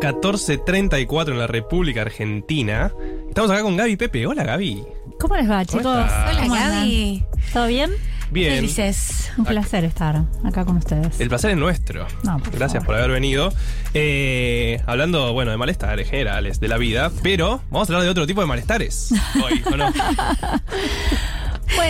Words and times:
14.34 0.00 1.30
en 1.32 1.38
la 1.38 1.46
República 1.46 2.02
Argentina. 2.02 2.92
Estamos 3.28 3.50
acá 3.50 3.62
con 3.62 3.76
Gaby 3.76 3.96
Pepe. 3.96 4.26
Hola 4.26 4.44
Gaby. 4.44 4.84
¿Cómo 5.18 5.36
les 5.36 5.50
va, 5.50 5.64
chicos? 5.64 5.86
Hola. 5.86 6.46
Gaby. 6.48 7.24
¿Todo 7.52 7.66
bien? 7.66 7.90
Bien. 8.30 8.56
Felices. 8.56 9.30
Un 9.38 9.44
placer 9.44 9.84
estar 9.84 10.24
acá 10.44 10.64
con 10.64 10.78
ustedes. 10.78 11.20
El 11.20 11.28
placer 11.28 11.52
es 11.52 11.56
nuestro. 11.56 12.06
No, 12.24 12.38
por 12.38 12.50
Gracias 12.50 12.82
favor. 12.82 12.86
por 12.86 12.94
haber 12.96 13.10
venido. 13.12 13.52
Eh, 13.94 14.82
hablando, 14.86 15.32
bueno, 15.32 15.52
de 15.52 15.56
malestares 15.56 16.10
generales 16.10 16.58
de 16.60 16.68
la 16.68 16.76
vida, 16.76 17.10
pero 17.22 17.62
vamos 17.70 17.88
a 17.88 17.92
hablar 17.92 18.02
de 18.04 18.10
otro 18.10 18.26
tipo 18.26 18.40
de 18.40 18.46
malestares 18.48 19.10
hoy, 19.44 19.62
¿o 19.72 19.76
no? 19.76 19.92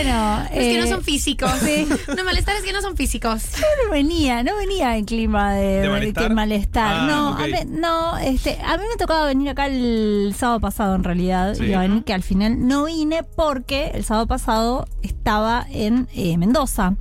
Bueno, 0.03 0.43
Es 0.51 0.59
que 0.59 0.77
no 0.77 0.85
eh, 0.85 0.89
son 0.89 1.03
físicos. 1.03 1.51
sí. 1.63 1.87
No, 2.15 2.23
malestares 2.23 2.61
que 2.63 2.71
no 2.71 2.81
son 2.81 2.95
físicos. 2.95 3.43
no 3.85 3.91
venía, 3.91 4.43
no 4.43 4.55
venía 4.57 4.95
en 4.97 5.05
clima 5.05 5.53
de, 5.53 5.81
¿De 5.81 6.29
malestar? 6.29 6.95
Ah, 6.95 7.05
no, 7.07 7.29
a 7.35 7.47
mí, 7.47 7.53
no, 7.67 8.17
este, 8.17 8.57
a 8.63 8.77
mí 8.77 8.83
me 8.89 8.97
tocaba 8.97 9.25
venir 9.25 9.49
acá 9.49 9.65
el 9.67 10.33
sábado 10.37 10.59
pasado 10.59 10.95
en 10.95 11.03
realidad. 11.03 11.55
Sí. 11.55 11.65
Iba 11.65 11.79
a 11.79 11.81
venir 11.81 12.03
que 12.03 12.13
al 12.13 12.23
final 12.23 12.67
no 12.67 12.85
vine 12.85 13.23
porque 13.23 13.91
el 13.93 14.03
sábado 14.03 14.27
pasado 14.27 14.87
estaba 15.01 15.65
en 15.71 16.07
eh, 16.13 16.37
Mendoza. 16.37 16.95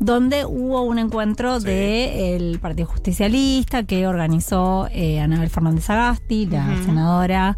Donde 0.00 0.44
hubo 0.46 0.82
un 0.82 0.98
encuentro 0.98 1.60
Sí. 1.60 1.66
del 1.66 2.58
Partido 2.60 2.88
Justicialista 2.88 3.84
que 3.84 4.06
organizó 4.08 4.88
eh, 4.90 5.20
Anabel 5.20 5.50
Fernández 5.50 5.88
Agasti, 5.90 6.46
la 6.46 6.66
senadora 6.84 7.56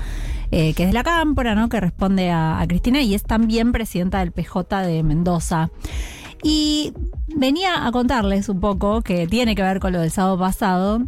eh, 0.51 0.75
que 0.75 0.83
es 0.83 0.89
de 0.91 0.93
la 0.93 1.03
Cámpora, 1.05 1.55
¿no? 1.55 1.69
que 1.71 1.81
responde 1.81 2.31
a, 2.31 2.61
a 2.61 2.67
Cristina 2.67 3.01
y 3.01 3.15
es 3.15 3.23
también 3.23 3.73
presidenta 3.73 4.19
del 4.19 4.33
PJ 4.33 4.83
de 4.83 5.03
Mendoza. 5.03 5.71
Y 6.43 6.93
venía 7.35 7.87
a 7.87 7.93
contarles 7.93 8.49
un 8.51 8.61
poco 8.61 9.01
que 9.01 9.27
tiene 9.27 9.55
que 9.55 9.63
ver 9.63 9.81
con 9.81 9.93
lo 9.93 10.01
del 10.01 10.11
sábado 10.11 10.39
pasado. 10.39 11.01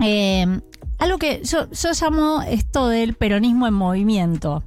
eh, 0.00 0.60
algo 0.98 1.18
que 1.18 1.42
yo, 1.44 1.68
yo 1.70 1.90
llamo 2.00 2.42
esto 2.42 2.88
del 2.88 3.14
peronismo 3.14 3.66
en 3.66 3.74
movimiento. 3.74 4.62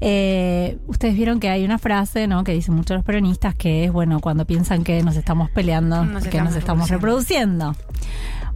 Eh, 0.00 0.78
ustedes 0.86 1.14
vieron 1.16 1.40
que 1.40 1.48
hay 1.48 1.64
una 1.64 1.78
frase, 1.78 2.26
¿no? 2.26 2.44
Que 2.44 2.52
dicen 2.52 2.74
muchos 2.74 2.96
los 2.96 3.04
peronistas 3.04 3.54
que 3.54 3.84
es, 3.84 3.92
bueno, 3.92 4.20
cuando 4.20 4.46
piensan 4.46 4.84
que 4.84 5.02
nos 5.02 5.16
estamos 5.16 5.50
peleando, 5.50 6.04
Nos 6.04 6.22
que 6.22 6.28
estamos 6.28 6.50
nos 6.52 6.56
estamos 6.56 6.90
reproduciendo. 6.90 7.74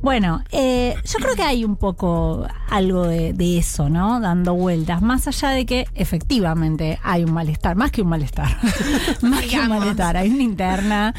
Bueno, 0.03 0.43
eh, 0.51 0.97
yo 1.05 1.19
creo 1.21 1.37
que 1.37 1.43
hay 1.43 1.65
un 1.65 1.77
poco 1.77 2.45
algo 2.69 3.07
de, 3.07 3.33
de 3.33 3.59
eso, 3.59 3.89
¿no? 3.89 4.19
Dando 4.19 4.55
vueltas, 4.55 5.01
más 5.01 5.29
allá 5.29 5.51
de 5.51 5.65
que 5.65 5.87
efectivamente 5.95 6.99
hay 7.05 7.23
un 7.23 7.33
malestar, 7.33 7.77
más 7.77 7.93
que 7.93 8.03
un 8.03 8.09
malestar, 8.09 8.49
más 9.23 9.43
que 9.43 9.61
un 9.61 9.69
malestar, 9.69 10.17
hay 10.17 10.29
una 10.29 10.43
interna 10.43 11.15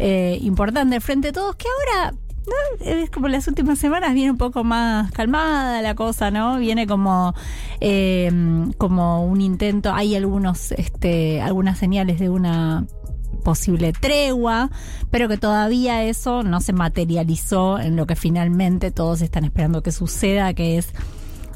eh, 0.00 0.38
importante 0.42 1.00
frente 1.00 1.28
a 1.28 1.32
todos 1.32 1.54
que 1.54 1.66
ahora 1.68 2.14
¿no? 2.46 2.84
Es 2.84 3.10
como 3.10 3.28
las 3.28 3.48
últimas 3.48 3.78
semanas 3.78 4.14
viene 4.14 4.30
un 4.30 4.38
poco 4.38 4.64
más 4.64 5.10
calmada 5.12 5.80
la 5.82 5.94
cosa, 5.94 6.30
¿no? 6.30 6.58
Viene 6.58 6.86
como, 6.86 7.34
eh, 7.80 8.30
como 8.78 9.24
un 9.24 9.40
intento, 9.40 9.92
hay 9.92 10.14
algunos, 10.14 10.72
este, 10.72 11.40
algunas 11.40 11.78
señales 11.78 12.18
de 12.18 12.28
una 12.28 12.86
posible 13.44 13.92
tregua, 13.92 14.70
pero 15.10 15.28
que 15.28 15.36
todavía 15.36 16.02
eso 16.02 16.42
no 16.42 16.60
se 16.60 16.72
materializó 16.72 17.78
en 17.78 17.94
lo 17.94 18.06
que 18.06 18.16
finalmente 18.16 18.90
todos 18.90 19.20
están 19.20 19.44
esperando 19.44 19.82
que 19.82 19.92
suceda, 19.92 20.54
que 20.54 20.78
es 20.78 20.88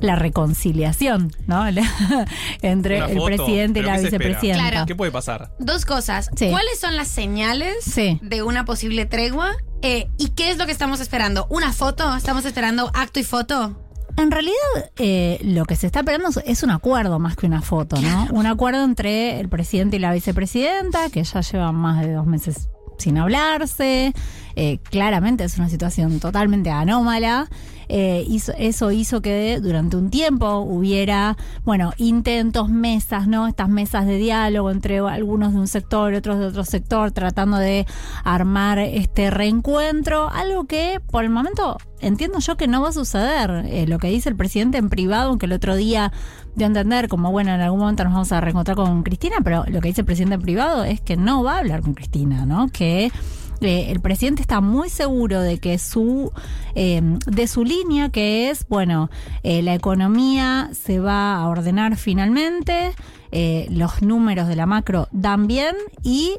la 0.00 0.16
reconciliación, 0.16 1.32
¿no? 1.46 1.66
Entre 2.62 2.98
el 2.98 3.22
presidente 3.22 3.80
y 3.80 3.82
la 3.82 3.98
vicepresidenta. 3.98 4.70
Claro. 4.70 4.86
¿Qué 4.86 4.94
puede 4.94 5.12
pasar? 5.12 5.52
Dos 5.58 5.84
cosas. 5.84 6.30
Sí. 6.36 6.50
¿Cuáles 6.50 6.78
son 6.80 6.96
las 6.96 7.08
señales 7.08 7.76
Sí. 7.84 8.18
de 8.22 8.42
una 8.42 8.64
posible 8.64 9.06
tregua? 9.06 9.52
Eh, 9.82 10.08
¿Y 10.18 10.30
qué 10.30 10.50
es 10.50 10.58
lo 10.58 10.66
que 10.66 10.72
estamos 10.72 11.00
esperando? 11.00 11.46
¿Una 11.50 11.72
foto? 11.72 12.14
¿Estamos 12.16 12.44
esperando 12.44 12.90
acto 12.94 13.20
y 13.20 13.24
foto? 13.24 13.84
En 14.16 14.32
realidad, 14.32 14.56
eh, 14.96 15.38
lo 15.44 15.64
que 15.64 15.76
se 15.76 15.86
está 15.86 16.00
esperando 16.00 16.28
es 16.44 16.62
un 16.64 16.70
acuerdo 16.70 17.20
más 17.20 17.36
que 17.36 17.46
una 17.46 17.62
foto, 17.62 18.00
¿no? 18.00 18.26
Un 18.32 18.46
acuerdo 18.46 18.82
entre 18.82 19.38
el 19.38 19.48
presidente 19.48 19.96
y 19.96 20.00
la 20.00 20.12
vicepresidenta, 20.12 21.08
que 21.10 21.22
ya 21.22 21.40
llevan 21.40 21.76
más 21.76 22.00
de 22.04 22.14
dos 22.14 22.26
meses 22.26 22.68
sin 22.98 23.16
hablarse. 23.16 24.12
Eh, 24.60 24.80
claramente 24.82 25.44
es 25.44 25.56
una 25.56 25.68
situación 25.68 26.18
totalmente 26.18 26.68
anómala. 26.68 27.48
Eh, 27.88 28.26
eso 28.58 28.90
hizo 28.90 29.22
que 29.22 29.60
durante 29.60 29.96
un 29.96 30.10
tiempo 30.10 30.58
hubiera, 30.58 31.36
bueno, 31.64 31.92
intentos, 31.96 32.68
mesas, 32.68 33.28
¿no? 33.28 33.46
Estas 33.46 33.68
mesas 33.68 34.04
de 34.04 34.18
diálogo 34.18 34.72
entre 34.72 34.98
algunos 34.98 35.52
de 35.52 35.60
un 35.60 35.68
sector 35.68 36.12
y 36.12 36.16
otros 36.16 36.40
de 36.40 36.46
otro 36.46 36.64
sector, 36.64 37.12
tratando 37.12 37.56
de 37.56 37.86
armar 38.24 38.80
este 38.80 39.30
reencuentro. 39.30 40.28
Algo 40.28 40.64
que 40.64 41.00
por 41.08 41.22
el 41.22 41.30
momento 41.30 41.78
entiendo 42.00 42.40
yo 42.40 42.56
que 42.56 42.66
no 42.66 42.82
va 42.82 42.88
a 42.88 42.92
suceder. 42.92 43.64
Eh, 43.68 43.86
lo 43.86 44.00
que 44.00 44.08
dice 44.08 44.28
el 44.28 44.34
presidente 44.34 44.78
en 44.78 44.88
privado, 44.88 45.28
aunque 45.28 45.46
el 45.46 45.52
otro 45.52 45.76
día 45.76 46.12
dio 46.56 46.66
a 46.66 46.68
entender 46.68 47.06
como, 47.06 47.30
bueno, 47.30 47.54
en 47.54 47.60
algún 47.60 47.78
momento 47.78 48.02
nos 48.02 48.12
vamos 48.12 48.32
a 48.32 48.40
reencontrar 48.40 48.76
con 48.76 49.04
Cristina, 49.04 49.36
pero 49.44 49.64
lo 49.68 49.80
que 49.80 49.86
dice 49.86 50.00
el 50.00 50.06
presidente 50.06 50.34
en 50.34 50.42
privado 50.42 50.82
es 50.82 51.00
que 51.00 51.16
no 51.16 51.44
va 51.44 51.54
a 51.54 51.58
hablar 51.60 51.82
con 51.82 51.94
Cristina, 51.94 52.44
¿no? 52.44 52.66
Que 52.72 53.12
eh, 53.60 53.90
el 53.90 54.00
presidente 54.00 54.42
está 54.42 54.60
muy 54.60 54.88
seguro 54.88 55.40
de 55.40 55.58
que 55.58 55.78
su 55.78 56.32
eh, 56.74 57.00
de 57.26 57.46
su 57.48 57.64
línea 57.64 58.08
que 58.08 58.50
es 58.50 58.66
bueno 58.68 59.10
eh, 59.42 59.62
la 59.62 59.74
economía 59.74 60.70
se 60.72 61.00
va 61.00 61.36
a 61.36 61.48
ordenar 61.48 61.96
finalmente 61.96 62.92
eh, 63.32 63.66
los 63.70 64.00
números 64.02 64.48
de 64.48 64.56
la 64.56 64.66
macro 64.66 65.08
dan 65.10 65.46
bien 65.46 65.74
y 66.02 66.36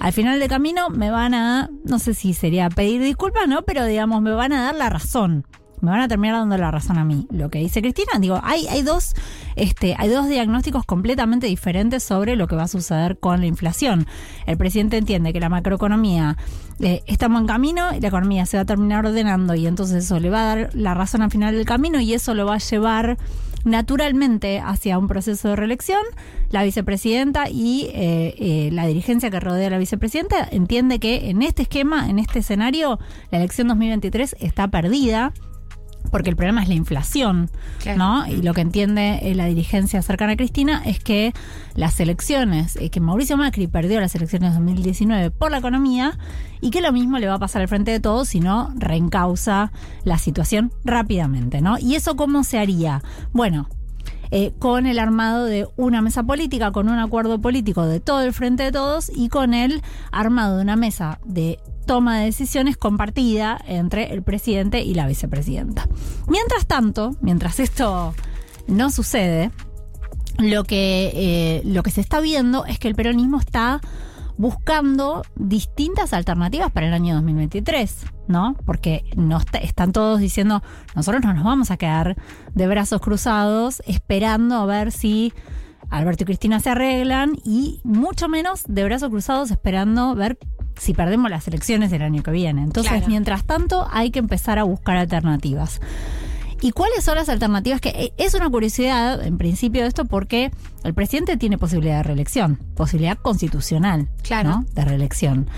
al 0.00 0.12
final 0.12 0.40
del 0.40 0.48
camino 0.48 0.90
me 0.90 1.10
van 1.10 1.34
a 1.34 1.70
no 1.84 1.98
sé 1.98 2.14
si 2.14 2.34
sería 2.34 2.68
pedir 2.70 3.02
disculpas 3.02 3.46
no 3.46 3.62
pero 3.62 3.84
digamos 3.84 4.20
me 4.20 4.32
van 4.32 4.52
a 4.52 4.64
dar 4.64 4.74
la 4.74 4.90
razón 4.90 5.46
me 5.80 5.90
van 5.90 6.00
a 6.00 6.08
terminar 6.08 6.36
dando 6.36 6.56
la 6.58 6.70
razón 6.70 6.98
a 6.98 7.04
mí. 7.04 7.26
Lo 7.30 7.50
que 7.50 7.58
dice 7.58 7.80
Cristina, 7.80 8.18
digo, 8.18 8.40
hay, 8.42 8.66
hay 8.68 8.82
dos, 8.82 9.14
este, 9.56 9.94
hay 9.98 10.08
dos 10.08 10.28
diagnósticos 10.28 10.84
completamente 10.84 11.46
diferentes 11.46 12.02
sobre 12.02 12.36
lo 12.36 12.46
que 12.46 12.56
va 12.56 12.64
a 12.64 12.68
suceder 12.68 13.18
con 13.18 13.40
la 13.40 13.46
inflación. 13.46 14.06
El 14.46 14.56
presidente 14.56 14.96
entiende 14.96 15.32
que 15.32 15.40
la 15.40 15.48
macroeconomía 15.48 16.36
eh, 16.80 17.02
está 17.06 17.26
en 17.26 17.32
buen 17.32 17.46
camino 17.46 17.94
y 17.96 18.00
la 18.00 18.08
economía 18.08 18.46
se 18.46 18.56
va 18.56 18.62
a 18.62 18.66
terminar 18.66 19.06
ordenando 19.06 19.54
y 19.54 19.66
entonces 19.66 20.04
eso 20.04 20.20
le 20.20 20.30
va 20.30 20.42
a 20.42 20.56
dar 20.56 20.70
la 20.74 20.94
razón 20.94 21.22
al 21.22 21.30
final 21.30 21.54
del 21.54 21.64
camino 21.64 22.00
y 22.00 22.12
eso 22.14 22.34
lo 22.34 22.46
va 22.46 22.54
a 22.54 22.58
llevar 22.58 23.16
naturalmente 23.66 24.60
hacia 24.60 24.96
un 24.96 25.08
proceso 25.08 25.48
de 25.48 25.56
reelección. 25.56 26.02
La 26.50 26.62
vicepresidenta 26.62 27.50
y 27.50 27.90
eh, 27.92 28.34
eh, 28.38 28.70
la 28.72 28.86
dirigencia 28.86 29.30
que 29.30 29.40
rodea 29.40 29.66
a 29.66 29.70
la 29.70 29.78
vicepresidenta 29.78 30.48
entiende 30.50 31.00
que 31.00 31.30
en 31.30 31.42
este 31.42 31.62
esquema, 31.62 32.08
en 32.08 32.18
este 32.18 32.38
escenario, 32.38 32.98
la 33.30 33.38
elección 33.38 33.68
2023 33.68 34.36
está 34.38 34.68
perdida 34.68 35.32
porque 36.10 36.30
el 36.30 36.36
problema 36.36 36.62
es 36.62 36.68
la 36.68 36.74
inflación, 36.74 37.50
Claro. 37.80 37.98
¿no? 37.98 38.26
Y 38.26 38.42
lo 38.42 38.54
que 38.54 38.60
entiende 38.60 39.18
eh, 39.22 39.34
la 39.34 39.46
dirigencia 39.46 40.00
cercana 40.02 40.32
a 40.32 40.36
Cristina 40.36 40.82
es 40.84 40.98
que 41.00 41.32
las 41.74 41.98
elecciones, 42.00 42.76
eh, 42.76 42.90
que 42.90 43.00
Mauricio 43.00 43.36
Macri 43.36 43.66
perdió 43.66 44.00
las 44.00 44.14
elecciones 44.14 44.50
de 44.50 44.54
2019 44.56 45.30
por 45.30 45.50
la 45.50 45.58
economía 45.58 46.18
y 46.60 46.70
que 46.70 46.80
lo 46.80 46.92
mismo 46.92 47.18
le 47.18 47.26
va 47.28 47.34
a 47.34 47.38
pasar 47.38 47.62
al 47.62 47.68
frente 47.68 47.90
de 47.90 48.00
todos 48.00 48.28
si 48.28 48.40
no 48.40 48.72
reencausa 48.76 49.72
la 50.04 50.18
situación 50.18 50.72
rápidamente, 50.84 51.60
¿no? 51.60 51.78
¿Y 51.78 51.94
eso 51.94 52.16
cómo 52.16 52.44
se 52.44 52.58
haría? 52.58 53.02
Bueno, 53.32 53.68
eh, 54.30 54.52
con 54.58 54.86
el 54.86 54.98
armado 54.98 55.44
de 55.44 55.66
una 55.76 56.02
mesa 56.02 56.22
política, 56.22 56.72
con 56.72 56.88
un 56.88 56.98
acuerdo 56.98 57.40
político 57.40 57.86
de 57.86 58.00
todo 58.00 58.22
el 58.22 58.32
frente 58.32 58.64
de 58.64 58.72
todos 58.72 59.10
y 59.14 59.28
con 59.28 59.54
el 59.54 59.82
armado 60.12 60.56
de 60.56 60.62
una 60.62 60.76
mesa 60.76 61.20
de 61.24 61.58
toma 61.86 62.18
de 62.18 62.26
decisiones 62.26 62.76
compartida 62.76 63.58
entre 63.66 64.12
el 64.12 64.22
presidente 64.22 64.82
y 64.82 64.94
la 64.94 65.06
vicepresidenta. 65.06 65.88
Mientras 66.28 66.66
tanto, 66.66 67.16
mientras 67.20 67.60
esto 67.60 68.14
no 68.66 68.90
sucede, 68.90 69.50
lo 70.38 70.64
que, 70.64 71.12
eh, 71.14 71.62
lo 71.64 71.82
que 71.82 71.90
se 71.90 72.00
está 72.00 72.20
viendo 72.20 72.66
es 72.66 72.78
que 72.78 72.88
el 72.88 72.94
peronismo 72.94 73.38
está 73.38 73.80
buscando 74.38 75.22
distintas 75.36 76.12
alternativas 76.12 76.70
para 76.70 76.86
el 76.88 76.92
año 76.94 77.14
2023, 77.14 78.04
¿no? 78.28 78.54
Porque 78.66 79.04
no 79.16 79.38
está- 79.38 79.58
están 79.58 79.92
todos 79.92 80.20
diciendo, 80.20 80.62
nosotros 80.94 81.22
no 81.24 81.32
nos 81.34 81.44
vamos 81.44 81.70
a 81.70 81.76
quedar 81.76 82.16
de 82.54 82.66
brazos 82.66 83.00
cruzados 83.00 83.82
esperando 83.86 84.56
a 84.56 84.66
ver 84.66 84.92
si 84.92 85.32
Alberto 85.88 86.24
y 86.24 86.26
Cristina 86.26 86.58
se 86.60 86.70
arreglan 86.70 87.36
y 87.44 87.80
mucho 87.84 88.28
menos 88.28 88.64
de 88.68 88.84
brazos 88.84 89.08
cruzados 89.08 89.50
esperando 89.50 90.14
ver 90.14 90.36
si 90.76 90.92
perdemos 90.94 91.30
las 91.30 91.46
elecciones 91.48 91.90
del 91.90 92.02
año 92.02 92.22
que 92.22 92.32
viene. 92.32 92.62
Entonces, 92.62 92.92
Claro. 92.92 93.06
mientras 93.08 93.44
tanto, 93.44 93.86
hay 93.90 94.10
que 94.10 94.18
empezar 94.18 94.58
a 94.58 94.64
buscar 94.64 94.96
alternativas. 94.96 95.80
¿Y 96.66 96.72
cuáles 96.72 97.04
son 97.04 97.14
las 97.14 97.28
alternativas? 97.28 97.80
Que 97.80 97.90
eh, 97.90 98.12
es 98.16 98.34
una 98.34 98.50
curiosidad, 98.50 99.24
en 99.24 99.38
principio, 99.38 99.82
de 99.82 99.86
esto, 99.88 100.04
porque 100.04 100.50
el 100.82 100.94
presidente 100.94 101.36
tiene 101.36 101.58
posibilidad 101.58 101.98
de 101.98 102.02
reelección, 102.02 102.56
posibilidad 102.74 103.16
constitucional 103.18 104.08
Claro. 104.24 104.48
¿no? 104.50 104.66
de 104.74 104.84
reelección. 104.84 105.48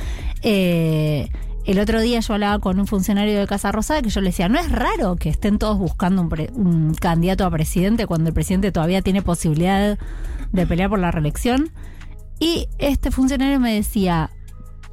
Eh, 0.42 1.30
el 1.64 1.78
otro 1.78 2.02
día 2.02 2.20
yo 2.20 2.34
hablaba 2.34 2.58
con 2.58 2.78
un 2.78 2.86
funcionario 2.86 3.38
de 3.40 3.46
Casa 3.46 3.72
Rosada 3.72 4.02
que 4.02 4.10
yo 4.10 4.20
le 4.20 4.28
decía, 4.28 4.50
no 4.50 4.58
es 4.58 4.70
raro 4.70 5.16
que 5.16 5.30
estén 5.30 5.58
todos 5.58 5.78
buscando 5.78 6.20
un, 6.20 6.28
pre- 6.28 6.50
un 6.54 6.92
candidato 6.92 7.46
a 7.46 7.50
presidente 7.50 8.06
cuando 8.06 8.28
el 8.28 8.34
presidente 8.34 8.70
todavía 8.70 9.00
tiene 9.00 9.22
posibilidad 9.22 9.98
de 10.52 10.66
pelear 10.66 10.90
por 10.90 10.98
la 10.98 11.10
reelección. 11.10 11.70
Y 12.38 12.68
este 12.78 13.10
funcionario 13.10 13.58
me 13.60 13.72
decía, 13.72 14.28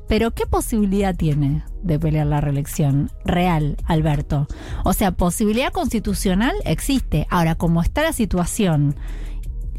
pero 0.07 0.31
¿qué 0.31 0.46
posibilidad 0.46 1.16
tiene 1.16 1.63
de 1.81 2.00
pelear 2.00 2.28
la 2.28 2.42
reelección 2.42 3.12
real, 3.24 3.78
Alberto? 3.86 4.48
O 4.84 4.94
sea, 4.94 5.12
posibilidad 5.12 5.72
constitucional 5.72 6.56
existe. 6.66 7.28
Ahora, 7.30 7.56
como 7.56 7.81
está 7.81 8.04
la 8.04 8.13
situación 8.13 8.96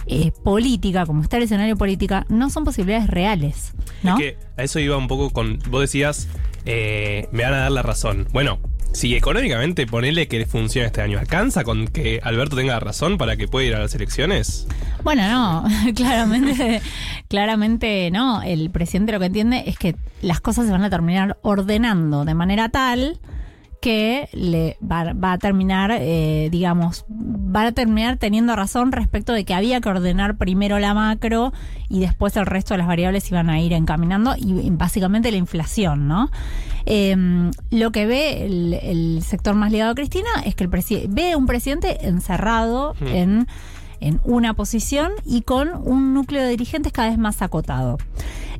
eh, 0.07 0.33
política, 0.45 1.07
como 1.07 1.23
está 1.23 1.37
el 1.37 1.45
escenario 1.45 1.77
política, 1.77 2.27
no 2.29 2.51
son 2.51 2.65
posibilidades 2.65 3.09
reales. 3.09 3.75
¿no? 4.03 4.19
Es 4.19 4.23
que 4.23 4.39
a 4.57 4.63
eso 4.63 4.79
iba 4.79 4.97
un 4.97 5.09
poco 5.09 5.31
con. 5.31 5.59
Vos 5.71 5.81
decías, 5.81 6.29
eh, 6.65 7.29
me 7.33 7.45
van 7.45 7.55
a 7.55 7.59
dar 7.59 7.73
la 7.73 7.83
razón. 7.83 8.29
Bueno, 8.33 8.59
si 8.97 9.15
económicamente 9.15 9.87
ponele 9.87 10.27
que 10.27 10.47
funciona 10.47 10.87
este 10.87 11.03
año, 11.03 11.19
¿alcanza 11.19 11.65
con 11.65 11.87
que 11.87 12.19
Alberto 12.23 12.57
tenga 12.57 12.81
razón 12.81 13.19
para 13.19 13.37
que 13.37 13.47
pueda 13.47 13.67
ir 13.67 13.75
a 13.75 13.79
las 13.79 13.95
elecciones? 13.95 14.67
Bueno, 15.05 15.29
no, 15.29 15.69
claramente, 15.95 16.81
claramente 17.29 18.11
no. 18.11 18.43
El 18.43 18.71
presidente 18.71 19.13
lo 19.13 19.21
que 19.21 19.27
entiende 19.27 19.65
es 19.67 19.77
que 19.77 19.97
las 20.23 20.41
cosas 20.41 20.65
se 20.65 20.73
van 20.73 20.83
a 20.83 20.89
terminar 20.89 21.37
ordenando 21.43 22.25
de 22.25 22.33
manera 22.33 22.71
tal 22.71 23.21
que 23.87 24.29
le 24.33 24.77
va, 24.83 25.13
va 25.13 25.35
a 25.35 25.39
terminar, 25.39 25.93
eh, 25.93 26.49
digamos, 26.51 27.05
va 27.09 27.69
a 27.69 27.71
terminar 27.71 28.17
teniendo 28.17 28.57
razón 28.57 28.91
respecto 28.91 29.33
de 29.33 29.45
que 29.45 29.55
había 29.55 29.81
que 29.81 29.89
ordenar 29.89 30.39
primero 30.39 30.81
la 30.81 30.93
macro 30.93 31.53
y 31.89 32.01
después 32.01 32.37
el 32.37 32.47
resto 32.47 32.75
de 32.75 32.79
las 32.79 32.89
variables 32.89 33.31
iban 33.31 33.49
a 33.49 33.61
ir 33.61 33.73
encaminando 33.73 34.35
y 34.37 34.69
básicamente 34.71 35.31
la 35.31 35.37
inflación, 35.37 36.09
¿no? 36.09 36.33
Eh, 36.85 37.17
lo 37.71 37.93
que 37.93 38.07
ve 38.07 38.45
el, 38.45 38.75
el, 38.75 39.23
sector 39.23 39.55
más 39.55 39.71
ligado 39.71 39.93
a 39.93 39.95
Cristina 39.95 40.31
es 40.45 40.57
que 40.57 40.65
el 40.65 40.71
ve 41.09 41.37
un 41.37 41.47
presidente 41.47 42.09
encerrado 42.09 42.95
Hmm. 43.01 43.07
en, 43.09 43.47
en 44.01 44.21
una 44.25 44.55
posición 44.55 45.13
y 45.25 45.43
con 45.43 45.71
un 45.87 46.15
núcleo 46.15 46.43
de 46.43 46.51
dirigentes 46.51 46.93
cada 46.93 47.09
vez 47.09 47.19
más 47.19 47.43
acotado. 47.43 47.99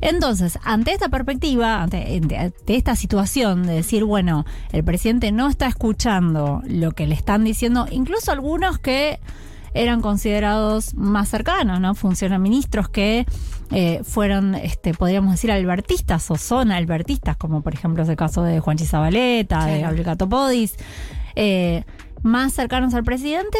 Entonces, 0.01 0.59
ante 0.63 0.91
esta 0.91 1.09
perspectiva, 1.09 1.81
ante, 1.81 2.21
ante 2.37 2.75
esta 2.75 2.95
situación 2.95 3.63
de 3.65 3.73
decir, 3.73 4.03
bueno, 4.03 4.45
el 4.71 4.83
presidente 4.83 5.31
no 5.31 5.47
está 5.47 5.67
escuchando 5.67 6.61
lo 6.67 6.91
que 6.91 7.07
le 7.07 7.15
están 7.15 7.43
diciendo, 7.43 7.87
incluso 7.89 8.31
algunos 8.31 8.77
que 8.77 9.19
eran 9.73 10.01
considerados 10.01 10.93
más 10.95 11.29
cercanos, 11.29 11.79
¿no? 11.79 11.93
Funcionan 11.93 12.41
ministros 12.41 12.89
que 12.89 13.25
eh, 13.71 14.01
fueron, 14.03 14.55
este, 14.55 14.93
podríamos 14.93 15.31
decir, 15.33 15.51
albertistas 15.51 16.31
o 16.31 16.35
son 16.37 16.71
albertistas, 16.71 17.37
como 17.37 17.61
por 17.61 17.73
ejemplo 17.73 18.03
es 18.03 18.09
el 18.09 18.15
caso 18.15 18.43
de 18.43 18.59
Juan 18.59 18.77
Chizabaleta, 18.77 19.61
Sí. 19.65 19.71
de 19.71 19.81
Gabriel 19.81 20.05
Catopodis, 20.05 20.75
eh, 21.35 21.83
más 22.23 22.53
cercanos 22.53 22.93
al 22.93 23.03
presidente, 23.03 23.57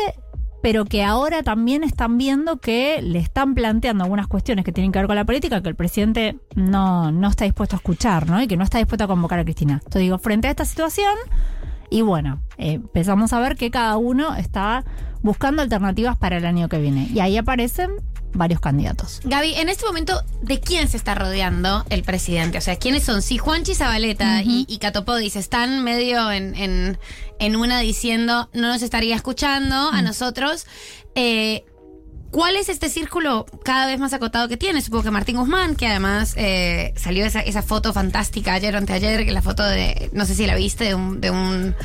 pero 0.61 0.85
que 0.85 1.03
ahora 1.03 1.43
también 1.43 1.83
están 1.83 2.17
viendo 2.17 2.57
que 2.57 3.01
le 3.01 3.19
están 3.19 3.53
planteando 3.55 4.03
algunas 4.03 4.27
cuestiones 4.27 4.65
que 4.65 4.71
tienen 4.71 4.91
que 4.91 4.99
ver 4.99 5.07
con 5.07 5.15
la 5.15 5.25
política 5.25 5.61
que 5.61 5.69
el 5.69 5.75
presidente 5.75 6.39
no, 6.55 7.11
no 7.11 7.29
está 7.29 7.45
dispuesto 7.45 7.75
a 7.75 7.77
escuchar, 7.77 8.27
¿no? 8.29 8.41
Y 8.41 8.47
que 8.47 8.57
no 8.57 8.63
está 8.63 8.77
dispuesto 8.77 9.03
a 9.05 9.07
convocar 9.07 9.39
a 9.39 9.43
Cristina. 9.43 9.73
Entonces 9.75 10.01
digo, 10.01 10.17
frente 10.17 10.47
a 10.47 10.51
esta 10.51 10.65
situación, 10.65 11.15
y 11.89 12.01
bueno, 12.01 12.41
eh, 12.57 12.73
empezamos 12.73 13.33
a 13.33 13.39
ver 13.39 13.55
que 13.55 13.71
cada 13.71 13.97
uno 13.97 14.35
está 14.35 14.83
buscando 15.21 15.61
alternativas 15.61 16.17
para 16.17 16.37
el 16.37 16.45
año 16.45 16.69
que 16.69 16.79
viene. 16.79 17.09
Y 17.13 17.19
ahí 17.19 17.37
aparecen 17.37 17.91
varios 18.33 18.59
candidatos. 18.59 19.21
Gaby, 19.23 19.55
en 19.55 19.69
este 19.69 19.85
momento, 19.85 20.21
¿de 20.41 20.59
quién 20.59 20.87
se 20.87 20.97
está 20.97 21.15
rodeando 21.15 21.85
el 21.89 22.03
presidente? 22.03 22.57
O 22.57 22.61
sea, 22.61 22.75
¿quiénes 22.75 23.03
son? 23.03 23.21
Si 23.21 23.37
Juanchi 23.37 23.73
Zabaleta 23.73 24.41
y, 24.43 24.65
y 24.67 24.77
Catopodis 24.77 25.35
están 25.35 25.83
medio 25.83 26.31
en, 26.31 26.55
en, 26.55 26.99
en 27.39 27.55
una 27.55 27.79
diciendo 27.79 28.49
no 28.53 28.67
nos 28.67 28.81
estaría 28.81 29.15
escuchando 29.15 29.89
a 29.89 30.01
nosotros, 30.01 30.67
eh, 31.15 31.65
¿cuál 32.31 32.55
es 32.55 32.69
este 32.69 32.89
círculo 32.89 33.45
cada 33.63 33.85
vez 33.87 33.99
más 33.99 34.13
acotado 34.13 34.47
que 34.47 34.57
tiene? 34.57 34.81
Supongo 34.81 35.03
que 35.05 35.11
Martín 35.11 35.37
Guzmán, 35.37 35.75
que 35.75 35.87
además 35.87 36.33
eh, 36.37 36.93
salió 36.97 37.25
esa, 37.25 37.41
esa 37.41 37.61
foto 37.61 37.93
fantástica 37.93 38.53
ayer 38.53 38.75
o 38.75 38.77
anteayer, 38.77 39.25
que 39.25 39.31
la 39.31 39.41
foto 39.41 39.63
de, 39.63 40.09
no 40.13 40.25
sé 40.25 40.35
si 40.35 40.45
la 40.45 40.55
viste, 40.55 40.83
de 40.85 40.95
un, 40.95 41.21
de 41.21 41.31
un 41.31 41.75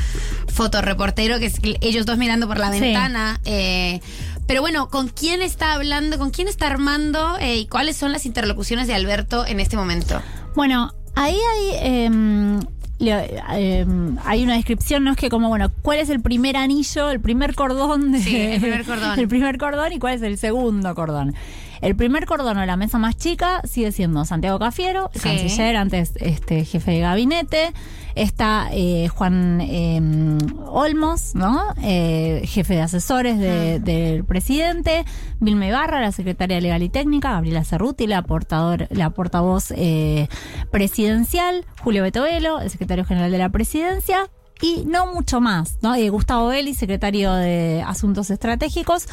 fotoreportero, 0.49 1.39
que 1.39 1.47
es 1.47 1.55
ellos 1.81 2.07
dos 2.07 2.19
mirando 2.19 2.47
por 2.49 2.59
la 2.59 2.73
Sí. 2.73 2.81
ventana. 2.81 3.41
eh, 3.45 4.01
pero 4.47 4.61
bueno, 4.61 4.89
¿con 4.91 5.09
quién 5.09 5.41
está 5.41 5.73
hablando? 5.75 6.19
¿Con 6.19 6.31
quién 6.31 6.49
está 6.49 6.67
armando? 6.67 7.37
eh, 7.39 7.57
¿Y 7.59 7.67
cuáles 7.67 7.97
son 7.97 8.13
las 8.13 8.27
interlocuciones 8.27 8.87
de 8.89 8.95
Alberto 8.95 9.47
en 9.47 9.61
este 9.61 9.77
momento? 9.77 10.21
Bueno, 10.57 10.93
ahí 11.15 11.37
hay, 11.37 11.77
em, 12.05 12.61
le- 13.03 13.43
em, 13.55 14.17
hay 14.25 14.43
una 14.45 14.55
descripción, 14.55 15.05
¿no? 15.05 15.11
Es 15.11 15.17
que 15.17 15.29
como, 15.29 15.49
bueno, 15.49 15.71
¿cuál 15.83 15.99
es 15.99 16.09
el 16.11 16.21
primer 16.21 16.57
anillo, 16.57 17.11
el 17.11 17.21
primer 17.21 17.55
cordón? 17.55 18.13
De, 18.13 18.21
Sí, 18.21 18.37
el 18.37 18.61
primer 18.61 18.85
cordón. 18.85 19.19
el 19.19 19.29
primer 19.29 19.59
cordón 19.59 19.93
y 19.93 19.99
cuál 19.99 20.15
es 20.15 20.23
el 20.23 20.39
segundo 20.39 20.95
cordón. 20.95 21.35
El 21.81 21.97
primer 21.97 22.27
cordón 22.27 22.59
o 22.59 22.65
la 22.65 22.77
mesa 22.77 22.99
más 22.99 23.17
chica 23.17 23.61
sigue 23.65 23.91
siendo 23.91 24.25
Santiago 24.25 24.59
Cafiero, 24.61 25.11
Sí. 25.15 25.21
canciller, 25.21 25.77
antes 25.77 26.13
este 26.21 26.65
jefe 26.65 26.93
de 26.93 27.01
gabinete. 27.01 27.73
Está 28.15 28.69
eh, 28.73 29.09
Juan 29.09 29.61
em, 29.63 30.32
Olmos, 30.73 31.35
¿no? 31.35 31.63
Eh, 31.83 32.43
jefe 32.47 32.75
de 32.75 32.81
asesores 32.83 33.39
de- 33.39 33.79
del 33.81 34.25
presidente. 34.25 35.05
Vilma 35.41 35.67
Ibarra, 35.67 36.01
la 36.01 36.13
secretaria 36.13 36.61
legal 36.61 36.83
y 36.83 36.89
técnica. 36.89 37.33
Gabriela 37.33 37.65
Cerruti, 37.65 38.07
la, 38.07 38.23
portador, 38.23 38.89
la 38.91 39.11
portavoz 39.11 39.73
eh, 39.77 40.29
presidencial. 40.71 41.65
Julio 41.83 42.03
Betovelo, 42.03 42.61
el 42.61 42.71
secretario 42.71 43.05
general 43.05 43.31
de 43.31 43.39
la 43.39 43.51
presidencia. 43.51 44.29
Y 44.61 44.85
no 44.87 45.13
mucho 45.13 45.41
más, 45.41 45.79
¿no? 45.83 45.95
Eh, 45.95 46.09
Gustavo 46.09 46.47
Belli, 46.49 46.73
secretario 46.75 47.33
de 47.35 47.83
Asuntos 47.87 48.31
Estratégicos. 48.31 49.07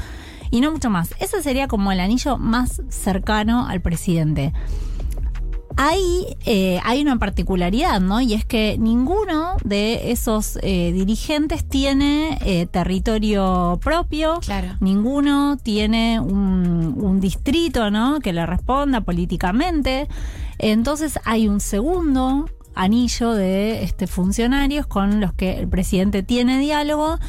Y 0.52 0.62
no 0.62 0.72
mucho 0.72 0.90
más. 0.90 1.14
Ese 1.20 1.42
sería 1.44 1.68
como 1.68 1.92
el 1.92 2.00
anillo 2.00 2.38
más 2.38 2.82
cercano 2.90 3.68
al 3.68 3.82
presidente. 3.82 4.54
Ahí 5.78 6.26
eh, 6.46 6.80
hay 6.84 7.02
una 7.02 7.18
particularidad, 7.18 8.02
¿no? 8.02 8.20
Y 8.22 8.34
es 8.34 8.44
que 8.44 8.78
ninguno 8.80 9.56
de 9.64 10.12
esos 10.12 10.58
eh, 10.62 10.92
dirigentes 10.92 11.68
tiene 11.68 12.38
eh, 12.46 12.66
territorio 12.66 13.80
propio. 13.82 14.40
Claro. 14.42 14.76
Ninguno 14.82 15.58
tiene 15.58 16.20
un, 16.20 16.96
un 16.98 17.20
distrito, 17.20 17.92
¿no? 17.92 18.20
Que 18.20 18.34
le 18.34 18.46
responda 18.46 19.02
políticamente. 19.02 20.08
Entonces 20.58 21.20
hay 21.24 21.48
un 21.48 21.60
segundo 21.62 22.46
anillo 22.76 23.34
de 23.34 23.84
este, 23.84 24.08
funcionarios 24.08 24.88
con 24.88 25.20
los 25.20 25.34
que 25.34 25.60
el 25.60 25.68
presidente 25.68 26.24
tiene 26.24 26.60
diálogo. 26.60 27.20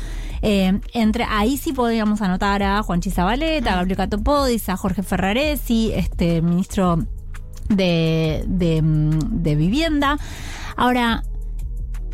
Eh, 0.42 0.80
entre 0.94 1.24
ahí 1.24 1.56
sí 1.56 1.72
podríamos 1.72 2.22
anotar 2.22 2.62
a 2.62 2.82
Juan 2.82 3.00
Chizabaleta, 3.00 3.72
a 3.72 3.76
Gabriel 3.76 3.96
Catopodis, 3.96 4.68
a 4.68 4.76
Jorge 4.76 5.02
Ferraresi, 5.02 5.92
este 5.92 6.40
ministro 6.40 7.00
de, 7.70 8.44
de, 8.46 8.82
mm, 8.82 9.42
de 9.42 9.56
vivienda. 9.56 10.18
Ahora, 10.76 11.22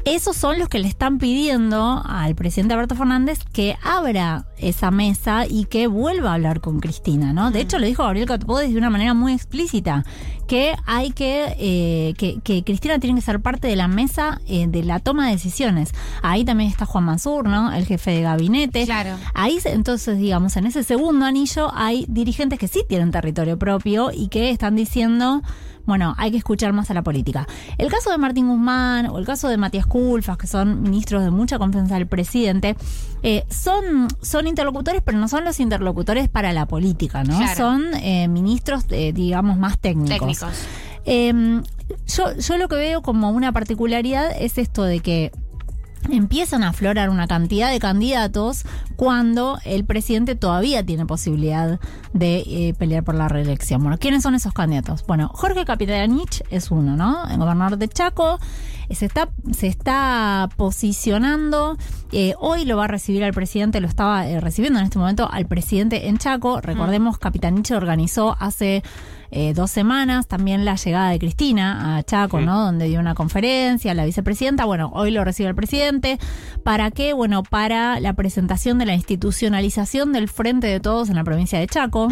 esos 0.06 0.36
son 0.36 0.60
los 0.60 0.68
que 0.68 0.78
le 0.78 0.86
están 0.86 1.18
pidiendo 1.18 2.00
al 2.06 2.36
presidente 2.36 2.74
Alberto 2.74 2.94
Fernández 2.94 3.40
que 3.52 3.76
abra 3.82 4.46
esa 4.56 4.92
mesa 4.92 5.46
y 5.48 5.64
que 5.64 5.88
vuelva 5.88 6.30
a 6.30 6.34
hablar 6.34 6.60
con 6.60 6.78
Cristina, 6.78 7.32
¿no? 7.32 7.50
De 7.50 7.60
hecho, 7.60 7.80
lo 7.80 7.86
dijo 7.86 8.04
Gabriel 8.04 8.28
Catopodis 8.28 8.70
de 8.70 8.78
una 8.78 8.88
manera 8.88 9.14
muy 9.14 9.32
explícita, 9.32 10.04
que 10.46 10.74
hay 10.86 11.10
que, 11.10 11.56
eh, 11.58 12.14
que, 12.16 12.40
que 12.40 12.64
Cristina 12.64 12.98
tiene 12.98 13.18
que 13.18 13.24
ser 13.24 13.40
parte 13.40 13.68
de 13.68 13.76
la 13.76 13.88
mesa 13.88 14.40
eh, 14.46 14.66
de 14.68 14.84
la 14.84 15.00
toma 15.00 15.26
de 15.26 15.32
decisiones. 15.32 15.92
Ahí 16.22 16.44
también 16.44 16.70
está 16.70 16.86
Juan 16.86 17.04
Mansur, 17.04 17.48
¿no? 17.48 17.72
El 17.72 17.86
jefe 17.86 18.12
de 18.12 18.22
gabinete. 18.22 18.84
Claro. 18.84 19.16
Ahí, 19.34 19.58
entonces, 19.64 20.18
digamos, 20.18 20.56
en 20.56 20.66
ese 20.66 20.82
segundo 20.82 21.24
anillo 21.26 21.70
hay 21.74 22.06
dirigentes 22.08 22.58
que 22.58 22.68
sí 22.68 22.84
tienen 22.88 23.10
territorio 23.10 23.58
propio 23.58 24.10
y 24.12 24.28
que 24.28 24.50
están 24.50 24.76
diciendo, 24.76 25.42
bueno, 25.86 26.14
hay 26.18 26.32
que 26.32 26.36
escuchar 26.36 26.72
más 26.72 26.90
a 26.90 26.94
la 26.94 27.02
política. 27.02 27.46
El 27.78 27.88
caso 27.90 28.10
de 28.10 28.18
Martín 28.18 28.48
Guzmán 28.48 29.06
o 29.06 29.18
el 29.18 29.24
caso 29.24 29.48
de 29.48 29.56
Matías 29.56 29.86
Culfas, 29.86 30.36
que 30.36 30.46
son 30.46 30.82
ministros 30.82 31.22
de 31.22 31.30
mucha 31.30 31.58
confianza 31.58 31.94
del 31.94 32.06
presidente, 32.08 32.76
eh, 33.22 33.44
son, 33.48 34.08
son 34.20 34.46
interlocutores, 34.46 35.00
pero 35.04 35.18
no 35.18 35.28
son 35.28 35.44
los 35.44 35.60
interlocutores 35.60 36.28
para 36.28 36.52
la 36.52 36.66
política, 36.66 37.22
¿no? 37.24 37.38
Claro. 37.38 37.56
Son 37.56 37.94
eh, 38.02 38.26
ministros, 38.28 38.84
eh, 38.90 39.12
digamos, 39.12 39.58
más 39.58 39.78
técnicos. 39.78 40.10
Técnicos. 40.10 40.35
Eh, 41.04 41.62
yo, 42.06 42.36
yo 42.36 42.56
lo 42.58 42.68
que 42.68 42.76
veo 42.76 43.02
como 43.02 43.30
una 43.30 43.52
particularidad 43.52 44.30
es 44.40 44.58
esto 44.58 44.82
de 44.82 45.00
que 45.00 45.32
empiezan 46.10 46.62
a 46.62 46.68
aflorar 46.68 47.10
una 47.10 47.26
cantidad 47.26 47.70
de 47.70 47.78
candidatos 47.78 48.64
cuando 48.96 49.58
el 49.64 49.84
presidente 49.84 50.34
todavía 50.34 50.84
tiene 50.84 51.06
posibilidad 51.06 51.80
de 52.12 52.38
eh, 52.46 52.74
pelear 52.78 53.04
por 53.04 53.14
la 53.14 53.28
reelección. 53.28 53.82
Bueno, 53.82 53.98
¿quiénes 53.98 54.22
son 54.22 54.34
esos 54.34 54.52
candidatos? 54.52 55.04
Bueno, 55.06 55.30
Jorge 55.34 55.64
Capitanich 55.64 56.42
es 56.50 56.70
uno, 56.70 56.96
¿no? 56.96 57.28
El 57.28 57.38
gobernador 57.38 57.78
de 57.78 57.88
Chaco. 57.88 58.38
Se 58.90 59.06
está, 59.06 59.28
se 59.52 59.66
está 59.66 60.48
posicionando. 60.56 61.76
eh, 62.12 62.34
hoy 62.38 62.64
lo 62.64 62.76
va 62.76 62.84
a 62.84 62.88
recibir 62.88 63.24
al 63.24 63.32
presidente, 63.32 63.80
lo 63.80 63.88
estaba 63.88 64.28
eh, 64.28 64.40
recibiendo 64.40 64.78
en 64.78 64.84
este 64.84 64.98
momento 64.98 65.28
al 65.30 65.46
presidente 65.46 66.08
en 66.08 66.18
Chaco. 66.18 66.60
Recordemos, 66.60 67.18
Capitanich 67.18 67.72
organizó 67.72 68.36
hace 68.38 68.82
eh, 69.32 69.54
dos 69.54 69.70
semanas 69.70 70.28
también 70.28 70.64
la 70.64 70.76
llegada 70.76 71.10
de 71.10 71.18
Cristina 71.18 71.96
a 71.96 72.02
Chaco, 72.04 72.40
¿no? 72.40 72.64
Donde 72.64 72.86
dio 72.86 73.00
una 73.00 73.14
conferencia, 73.14 73.92
la 73.92 74.04
vicepresidenta. 74.04 74.64
Bueno, 74.64 74.90
hoy 74.94 75.10
lo 75.10 75.24
recibe 75.24 75.48
el 75.48 75.54
presidente. 75.54 76.18
¿Para 76.62 76.90
qué? 76.90 77.12
Bueno, 77.12 77.42
para 77.42 77.98
la 78.00 78.12
presentación 78.12 78.78
de 78.78 78.86
la 78.86 78.94
institucionalización 78.94 80.12
del 80.12 80.28
Frente 80.28 80.68
de 80.68 80.80
Todos 80.80 81.08
en 81.10 81.16
la 81.16 81.24
provincia 81.24 81.58
de 81.58 81.66
Chaco. 81.66 82.08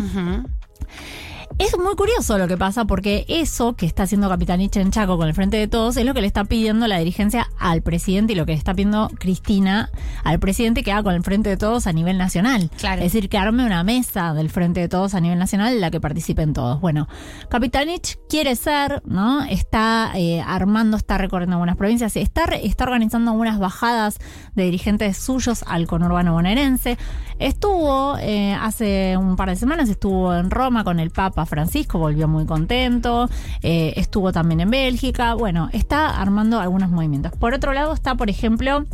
Es 1.59 1.79
muy 1.79 1.95
curioso 1.95 2.37
lo 2.39 2.49
que 2.49 2.57
pasa 2.57 2.85
porque 2.85 3.25
eso 3.29 3.75
que 3.75 3.87
está 3.87 4.05
haciendo 4.05 4.29
Capitanich 4.29 4.77
en 4.77 4.91
Chaco 4.91 5.17
con 5.17 5.29
el 5.29 5.35
Frente 5.35 5.57
de 5.57 5.69
Todos 5.69 5.97
es 5.97 6.05
lo 6.05 6.13
que 6.13 6.21
le 6.21 6.27
está 6.27 6.45
pidiendo 6.45 6.87
la 6.89 6.99
dirigencia 6.99 7.49
al 7.59 7.83
presidente 7.83 8.33
y 8.33 8.37
lo 8.37 8.45
que 8.45 8.53
le 8.53 8.59
está 8.59 8.75
pidiendo 8.75 9.09
Cristina 9.19 9.91
al 10.25 10.41
presidente 10.41 10.83
que 10.83 10.91
haga 10.91 11.05
con 11.05 11.15
el 11.15 11.23
Frente 11.23 11.51
de 11.51 11.57
Todos 11.57 11.87
a 11.87 11.93
nivel 11.93 12.19
nacional. 12.19 12.71
Claro. 12.77 13.03
Es 13.03 13.13
decir, 13.13 13.29
que 13.29 13.39
arme 13.39 13.65
una 13.65 13.85
mesa 13.85 14.35
del 14.35 14.51
Frente 14.51 14.81
de 14.81 14.89
Todos 14.89 15.15
a 15.15 15.21
nivel 15.21 15.39
nacional 15.39 15.75
en 15.75 15.81
la 15.81 15.91
que 15.91 16.01
participen 16.01 16.53
todos. 16.53 16.81
Bueno, 16.81 17.09
Capitanich 17.49 18.19
quiere 18.29 18.57
ser, 18.57 19.03
¿no? 19.05 19.45
Está 19.45 20.13
eh, 20.15 20.43
armando, 20.45 20.97
está 20.97 21.19
recorriendo 21.19 21.55
algunas 21.55 21.77
provincias, 21.77 22.17
está, 22.17 22.45
está 22.45 22.85
organizando 22.85 23.31
algunas 23.31 23.59
bajadas 23.59 24.19
de 24.55 24.65
dirigentes 24.65 25.19
suyos 25.19 25.65
al 25.67 25.87
conurbano 25.87 26.33
bonaerense. 26.33 26.99
Estuvo 27.39 28.17
eh, 28.19 28.55
hace 28.55 29.17
un 29.17 29.37
par 29.37 29.49
de 29.49 29.57
semanas, 29.57 29.89
estuvo 29.89 30.35
en 30.35 30.51
Roma 30.51 30.85
con 30.85 31.01
el 31.01 31.11
Papa 31.11 31.47
Francisco, 31.47 31.99
volvió 31.99 32.29
muy 32.29 32.47
contento. 32.47 33.29
Eh, 33.63 33.95
estuvo 33.97 34.33
también 34.33 34.61
en 34.61 34.71
Bélgica. 34.71 35.35
Bueno, 35.35 35.69
está 35.73 36.21
armando 36.21 36.61
algunos 36.61 36.91
movimientos. 36.91 37.33
Por 37.33 37.55
otro 37.55 37.73
lado 37.73 37.93
está, 37.93 38.15
por 38.15 38.31
ejemplo, 38.31 38.85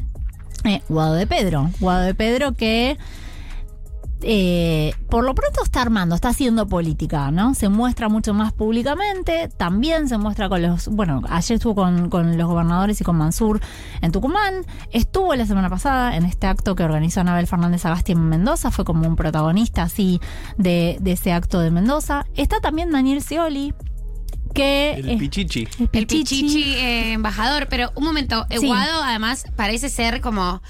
eh, 0.65 0.83
Guado 0.89 1.15
de 1.15 1.27
Pedro. 1.27 1.71
Guado 1.81 2.03
de 2.03 2.15
Pedro 2.15 2.53
que 2.53 2.99
eh, 4.23 4.95
por 5.09 5.25
lo 5.25 5.35
pronto 5.35 5.63
está 5.63 5.83
armando, 5.83 6.15
está 6.15 6.29
haciendo 6.29 6.67
política, 6.67 7.31
¿no? 7.31 7.55
Se 7.55 7.69
muestra 7.69 8.09
mucho 8.09 8.35
más 8.35 8.53
públicamente, 8.53 9.49
también 9.57 10.09
se 10.09 10.19
muestra 10.19 10.49
con 10.49 10.63
los, 10.63 10.89
bueno, 10.89 11.23
ayer 11.29 11.57
estuvo 11.57 11.75
con, 11.75 12.11
con 12.11 12.37
los 12.37 12.47
gobernadores 12.47 13.01
y 13.01 13.05
con 13.05 13.17
Mansur 13.17 13.61
en 14.03 14.13
Tucumán, 14.13 14.65
estuvo 14.93 15.35
la 15.35 15.47
semana 15.47 15.71
pasada 15.71 16.17
en 16.17 16.25
este 16.25 16.47
acto 16.47 16.75
que 16.75 16.85
organizó 16.85 17.21
Anabel 17.21 17.47
Fernández 17.47 17.85
Agasti 17.87 18.13
en 18.13 18.29
Mendoza, 18.29 18.71
fue 18.71 18.85
como 18.85 19.07
un 19.07 19.17
protagonista 19.17 19.83
así 19.83 20.21
de, 20.57 20.99
de 21.01 21.13
ese 21.13 21.33
acto 21.33 21.61
de 21.61 21.71
Mendoza. 21.71 22.27
Está 22.35 22.61
también 22.61 22.91
Daniel 22.91 23.23
Scioli, 23.23 23.75
que... 24.55 24.93
El 24.93 25.11
eh, 25.11 25.17
pichichi. 25.17 25.69
El 25.93 26.07
Pichichi 26.07 26.75
eh, 26.75 27.13
embajador, 27.13 27.69
pero 27.69 27.93
un 27.95 28.05
momento, 28.05 28.47
Sí. 28.51 28.67
Guado 28.67 29.03
además 29.03 29.47
parece 29.57 29.89
ser 29.89 30.21
como 30.21 30.63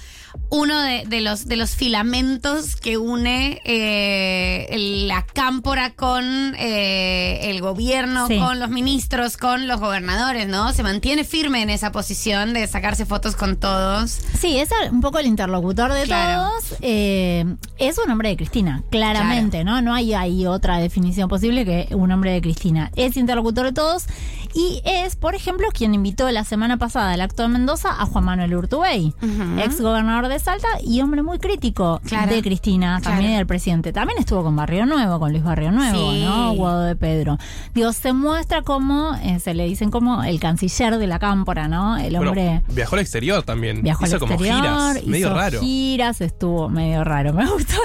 uno 0.49 0.79
de, 0.81 1.03
de 1.07 1.21
los 1.21 1.47
de 1.47 1.55
los 1.55 1.75
filamentos 1.75 2.75
que 2.75 2.97
une 2.97 3.61
eh, 3.65 5.05
la 5.07 5.25
cámpora 5.25 5.91
con 5.95 6.55
eh, 6.57 7.49
el 7.51 7.61
gobierno, 7.61 8.27
Sí. 8.27 8.37
con 8.37 8.59
los 8.59 8.69
ministros, 8.69 9.37
con 9.37 9.67
los 9.67 9.79
gobernadores, 9.79 10.47
¿no? 10.47 10.71
Se 10.73 10.83
mantiene 10.83 11.23
firme 11.23 11.61
en 11.61 11.69
esa 11.69 11.91
posición 11.91 12.53
de 12.53 12.67
sacarse 12.67 13.05
fotos 13.05 13.35
con 13.35 13.57
todos. 13.57 14.19
Sí, 14.39 14.57
es 14.57 14.69
un 14.91 15.01
poco 15.01 15.19
el 15.19 15.25
interlocutor 15.27 15.93
de 15.93 16.03
Claro. 16.03 16.49
todos. 16.49 16.75
Eh, 16.81 17.45
es 17.77 17.97
un 17.97 18.09
hombre 18.11 18.29
de 18.29 18.37
Cristina, 18.37 18.83
claramente, 18.89 19.63
¿no? 19.63 19.81
No 19.81 19.93
hay, 19.93 20.13
hay 20.13 20.45
otra 20.47 20.77
definición 20.77 21.29
posible 21.29 21.65
que 21.65 21.87
un 21.95 22.11
hombre 22.11 22.31
de 22.31 22.41
Cristina. 22.41 22.91
Es 22.95 23.17
interlocutor 23.17 23.65
de 23.65 23.73
todos 23.73 24.05
y 24.53 24.81
es, 24.85 25.15
por 25.15 25.35
ejemplo, 25.35 25.67
quien 25.73 25.93
invitó 25.93 26.29
la 26.31 26.43
semana 26.43 26.77
pasada 26.77 27.11
al 27.13 27.21
acto 27.21 27.43
de 27.43 27.49
Mendoza 27.49 27.89
a 28.01 28.05
Juan 28.05 28.23
Manuel 28.25 28.53
Urtubey, 28.55 29.13
ex 29.63 29.81
gobernador 29.81 30.27
de 30.27 30.39
Salta 30.39 30.67
y 30.83 31.01
hombre 31.01 31.23
muy 31.23 31.39
crítico 31.39 32.01
Claro. 32.05 32.33
de 32.33 32.41
Cristina, 32.41 32.99
también 33.01 33.27
Claro. 33.31 33.37
del 33.37 33.47
presidente. 33.47 33.93
También 33.93 34.19
estuvo 34.19 34.43
con 34.43 34.55
Barrio 34.55 34.85
Nuevo, 34.85 35.19
con 35.19 35.31
Luis 35.31 35.43
Barrio 35.43 35.71
Nuevo, 35.71 36.11
Sí. 36.11 36.23
¿no? 36.23 36.53
Guado 36.53 36.81
de 36.83 36.95
Pedro. 36.95 37.37
Digo, 37.73 37.93
se 37.93 38.13
muestra 38.13 38.61
como, 38.61 39.15
eh, 39.23 39.39
se 39.39 39.53
le 39.53 39.65
dicen 39.65 39.91
como 39.91 40.23
el 40.23 40.39
canciller 40.39 40.97
de 40.97 41.07
la 41.07 41.19
cámpora, 41.19 41.67
¿no? 41.67 41.97
El 41.97 42.15
Bueno, 42.15 42.29
hombre... 42.31 42.61
viajó 42.69 42.95
al 42.95 43.01
exterior 43.01 43.43
también. 43.43 43.81
Viajó 43.83 44.05
hizo 44.05 44.15
al 44.15 44.19
como 44.19 44.33
exterior, 44.33 44.61
giras. 44.61 45.05
Medio 45.05 45.27
hizo 45.27 45.35
raro. 45.35 45.59
giras, 45.61 46.21
estuvo 46.21 46.69
medio 46.69 47.03
raro. 47.03 47.33
Me 47.33 47.45
gustó. 47.49 47.77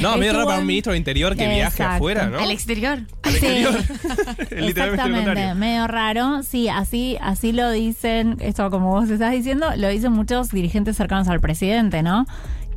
No, 0.00 0.16
medio 0.16 0.32
raro 0.32 0.46
para 0.46 0.60
un 0.60 0.66
ministro 0.66 0.92
de 0.92 0.98
Interior 0.98 1.36
que 1.36 1.46
viaje 1.48 1.66
Exacto. 1.82 1.96
afuera, 1.96 2.28
¿no? 2.28 2.38
Al 2.38 2.50
exterior. 2.50 3.00
Al 3.22 3.32
exterior. 3.34 3.74
Literalmente 4.50 4.68
Exactamente, 4.68 5.54
medio 5.54 5.86
raro. 5.86 5.97
Sí, 6.44 6.68
así, 6.68 7.18
así 7.20 7.52
lo 7.52 7.70
dicen, 7.70 8.36
esto 8.40 8.70
como 8.70 8.90
vos 8.90 9.10
estás 9.10 9.32
diciendo, 9.32 9.66
lo 9.76 9.88
dicen 9.88 10.12
muchos 10.12 10.50
dirigentes 10.50 10.96
cercanos 10.96 11.26
al 11.26 11.40
presidente, 11.40 12.04
¿no? 12.04 12.24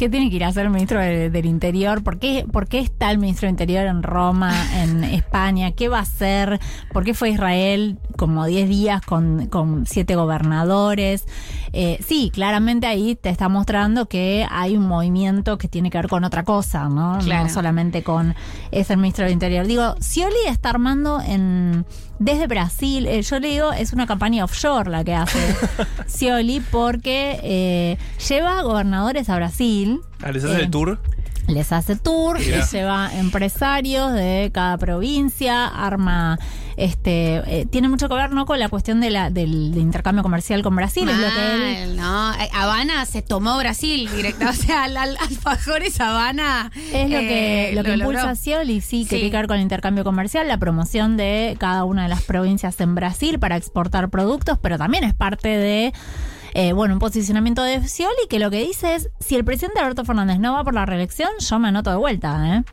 ¿Qué 0.01 0.09
tiene 0.09 0.31
que 0.31 0.37
ir 0.37 0.43
a 0.43 0.47
hacer 0.47 0.65
el 0.65 0.71
ministro 0.71 0.99
de- 0.99 1.29
del 1.29 1.45
Interior? 1.45 2.01
¿Por 2.03 2.17
qué, 2.17 2.43
¿Por 2.51 2.67
qué 2.67 2.79
está 2.79 3.11
el 3.11 3.19
ministro 3.19 3.45
del 3.45 3.51
Interior 3.51 3.85
en 3.85 4.01
Roma, 4.01 4.51
en 4.81 5.03
España? 5.13 5.73
¿Qué 5.73 5.89
va 5.89 5.99
a 5.99 6.01
hacer? 6.01 6.59
¿Por 6.91 7.03
qué 7.03 7.13
fue 7.13 7.29
Israel 7.29 7.99
como 8.17 8.47
10 8.47 8.67
días 8.67 9.01
con, 9.03 9.45
con 9.45 9.85
siete 9.85 10.15
gobernadores? 10.15 11.25
Eh, 11.71 11.99
sí, 12.03 12.31
claramente 12.33 12.87
ahí 12.87 13.15
te 13.15 13.29
está 13.29 13.47
mostrando 13.47 14.07
que 14.07 14.43
hay 14.49 14.75
un 14.75 14.87
movimiento 14.87 15.59
que 15.59 15.67
tiene 15.67 15.91
que 15.91 15.99
ver 15.99 16.07
con 16.07 16.23
otra 16.23 16.41
cosa, 16.41 16.89
¿no? 16.89 17.19
Claro. 17.23 17.43
No 17.43 17.49
solamente 17.53 18.01
con 18.01 18.33
es 18.71 18.89
el 18.89 18.97
ministro 18.97 19.25
del 19.25 19.33
Interior. 19.33 19.67
Digo, 19.67 19.93
Scioli 20.01 20.33
está 20.47 20.71
armando 20.71 21.21
en 21.21 21.85
desde 22.17 22.45
Brasil, 22.45 23.07
eh, 23.07 23.23
yo 23.23 23.39
le 23.39 23.47
digo, 23.47 23.73
es 23.73 23.93
una 23.93 24.05
campaña 24.05 24.43
offshore 24.43 24.91
la 24.91 25.03
que 25.03 25.15
hace 25.15 25.39
Scioli 26.07 26.59
porque 26.71 27.39
eh, 27.43 27.97
lleva 28.29 28.61
gobernadores 28.61 29.27
a 29.29 29.35
Brasil. 29.37 29.90
Ah, 30.23 30.31
les 30.31 30.43
hace 30.43 30.57
Eh, 30.59 30.63
el 30.63 30.71
tour. 30.71 30.99
Les 31.47 31.71
hace 31.71 31.95
tour, 31.95 32.37
lleva 32.71 33.09
empresarios 33.17 34.13
de 34.13 34.51
cada 34.53 34.77
provincia, 34.77 35.65
arma, 35.67 36.37
este, 36.77 37.37
eh, 37.47 37.65
tiene 37.69 37.89
mucho 37.89 38.07
que 38.07 38.13
ver 38.15 38.31
no 38.31 38.45
con 38.45 38.59
la 38.59 38.69
cuestión 38.69 39.01
de 39.01 39.09
la, 39.09 39.31
del, 39.31 39.73
de 39.73 39.79
intercambio 39.81 40.21
comercial 40.23 40.61
con 40.61 40.75
Brasil, 40.75 41.09
es 41.09 41.17
lo 41.17 41.27
que 41.27 41.83
él 41.83 41.95
¿no? 41.97 42.31
Eh, 42.35 42.47
Habana 42.53 43.05
se 43.05 43.21
tomó 43.23 43.57
Brasil 43.57 44.07
directa. 44.15 44.49
O 44.51 44.53
sea, 44.53 44.83
al, 44.83 44.95
al 44.95 45.17
alfajores 45.17 45.99
Habana. 45.99 46.71
Es 46.93 47.09
lo 47.09 47.17
que, 47.19 47.69
eh, 47.71 47.75
lo 47.75 47.83
que 47.83 47.97
logró. 47.97 48.19
impulsa 48.19 48.35
Scioli, 48.35 48.79
sí, 48.79 49.03
que 49.03 49.09
Sí. 49.09 49.15
tiene 49.15 49.31
que 49.31 49.37
ver 49.37 49.47
con 49.47 49.57
el 49.57 49.63
intercambio 49.63 50.03
comercial, 50.03 50.47
la 50.47 50.57
promoción 50.57 51.17
de 51.17 51.57
cada 51.59 51.83
una 51.85 52.03
de 52.03 52.09
las 52.09 52.21
provincias 52.21 52.79
en 52.81 52.93
Brasil 52.93 53.39
para 53.39 53.57
exportar 53.57 54.09
productos, 54.09 54.59
pero 54.61 54.77
también 54.77 55.03
es 55.03 55.15
parte 55.15 55.49
de, 55.49 55.91
eh, 56.53 56.73
bueno, 56.73 56.95
un 56.95 56.99
posicionamiento 56.99 57.63
de 57.63 57.87
Scioli 57.87 58.27
que 58.29 58.39
lo 58.39 58.51
que 58.51 58.61
dice 58.63 58.95
es, 58.95 59.09
si 59.19 59.35
el 59.35 59.45
presidente 59.45 59.79
Alberto 59.79 60.05
Fernández 60.05 60.39
no 60.39 60.53
va 60.53 60.63
por 60.63 60.73
la 60.73 60.85
reelección, 60.85 61.29
yo 61.39 61.59
me 61.59 61.69
anoto 61.69 61.89
de 61.89 61.97
vuelta, 61.97 62.57
¿eh? 62.57 62.63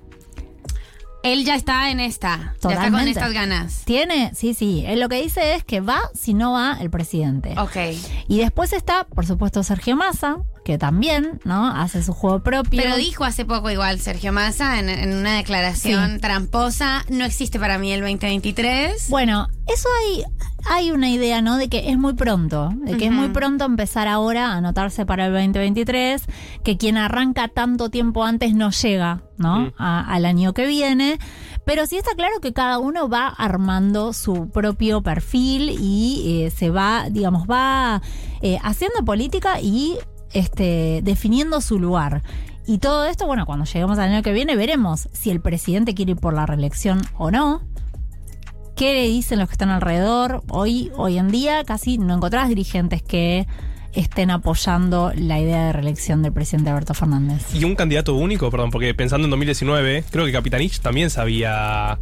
Él 1.24 1.44
ya 1.44 1.56
está 1.56 1.90
en 1.90 2.00
esta. 2.00 2.36
Ya 2.36 2.36
está 2.36 2.68
con 2.68 2.74
Totalmente. 2.74 3.10
estas 3.10 3.32
ganas. 3.32 3.82
Tiene, 3.84 4.30
sí, 4.34 4.54
sí, 4.54 4.84
él 4.86 5.00
lo 5.00 5.08
que 5.08 5.20
dice 5.20 5.54
es 5.54 5.64
que 5.64 5.80
va 5.80 6.00
si 6.14 6.32
no 6.32 6.52
va 6.52 6.78
el 6.80 6.90
presidente. 6.90 7.54
Ok. 7.58 7.76
Y 8.28 8.38
después 8.38 8.72
está, 8.72 9.04
por 9.04 9.26
supuesto, 9.26 9.62
Sergio 9.62 9.96
Massa, 9.96 10.38
que 10.68 10.76
también, 10.76 11.40
¿no? 11.46 11.66
Hace 11.66 12.02
su 12.02 12.12
juego 12.12 12.42
propio. 12.42 12.82
Pero 12.82 12.96
dijo 12.98 13.24
hace 13.24 13.46
poco 13.46 13.70
igual 13.70 14.00
Sergio 14.00 14.34
Massa 14.34 14.78
en, 14.78 14.90
en 14.90 15.16
una 15.16 15.36
declaración 15.36 16.16
Sí. 16.16 16.20
tramposa, 16.20 17.06
no 17.08 17.24
existe 17.24 17.58
para 17.58 17.78
mí 17.78 17.90
el 17.90 18.02
2023. 18.02 19.08
Bueno, 19.08 19.48
eso 19.66 19.88
hay, 20.02 20.24
hay 20.66 20.90
una 20.90 21.08
idea, 21.08 21.40
¿no? 21.40 21.56
De 21.56 21.70
que 21.70 21.88
es 21.88 21.96
muy 21.96 22.12
pronto, 22.12 22.68
de 22.84 22.98
que 22.98 23.06
es 23.06 23.12
muy 23.12 23.28
pronto 23.30 23.64
empezar 23.64 24.08
ahora 24.08 24.48
a 24.52 24.56
anotarse 24.58 25.06
para 25.06 25.24
el 25.28 25.32
2023, 25.32 26.22
que 26.62 26.76
quien 26.76 26.98
arranca 26.98 27.48
tanto 27.48 27.88
tiempo 27.88 28.24
antes 28.24 28.54
no 28.54 28.68
llega, 28.70 29.22
¿no? 29.38 29.72
A- 29.78 30.12
al 30.12 30.26
año 30.26 30.52
que 30.52 30.66
viene. 30.66 31.18
Pero 31.64 31.86
sí 31.86 31.96
está 31.96 32.10
claro 32.14 32.40
que 32.42 32.52
cada 32.52 32.78
uno 32.78 33.08
va 33.08 33.28
armando 33.28 34.12
su 34.12 34.50
propio 34.50 35.00
perfil 35.02 35.70
y 35.80 36.42
eh, 36.44 36.50
se 36.50 36.68
va, 36.68 37.06
digamos, 37.10 37.46
va 37.48 38.02
eh, 38.42 38.58
haciendo 38.62 39.02
política 39.04 39.60
y 39.62 39.96
este, 40.32 41.00
definiendo 41.02 41.60
su 41.60 41.78
lugar. 41.78 42.22
Y 42.66 42.78
todo 42.78 43.06
esto, 43.06 43.26
bueno, 43.26 43.46
cuando 43.46 43.64
lleguemos 43.64 43.98
al 43.98 44.12
año 44.12 44.22
que 44.22 44.32
viene 44.32 44.54
veremos 44.54 45.08
si 45.12 45.30
el 45.30 45.40
presidente 45.40 45.94
quiere 45.94 46.12
ir 46.12 46.18
por 46.18 46.34
la 46.34 46.44
reelección 46.44 47.00
o 47.16 47.30
no 47.30 47.62
qué 48.78 48.94
le 48.94 49.08
dicen 49.08 49.40
los 49.40 49.48
que 49.48 49.54
están 49.54 49.70
alrededor. 49.70 50.44
Hoy, 50.50 50.92
hoy 50.96 51.18
en 51.18 51.32
día 51.32 51.64
casi 51.64 51.98
no 51.98 52.14
encontrás 52.14 52.48
dirigentes 52.48 53.02
que 53.02 53.46
estén 53.92 54.30
apoyando 54.30 55.12
la 55.16 55.40
idea 55.40 55.66
de 55.66 55.72
reelección 55.72 56.22
del 56.22 56.32
presidente 56.32 56.70
Alberto 56.70 56.94
Fernández. 56.94 57.52
Y 57.54 57.64
un 57.64 57.74
candidato 57.74 58.14
único, 58.14 58.50
perdón, 58.50 58.70
porque 58.70 58.94
pensando 58.94 59.24
en 59.24 59.30
2019, 59.30 60.04
creo 60.10 60.26
que 60.26 60.32
Capitanich 60.32 60.78
también 60.78 61.10
se 61.10 61.20
había 61.20 61.98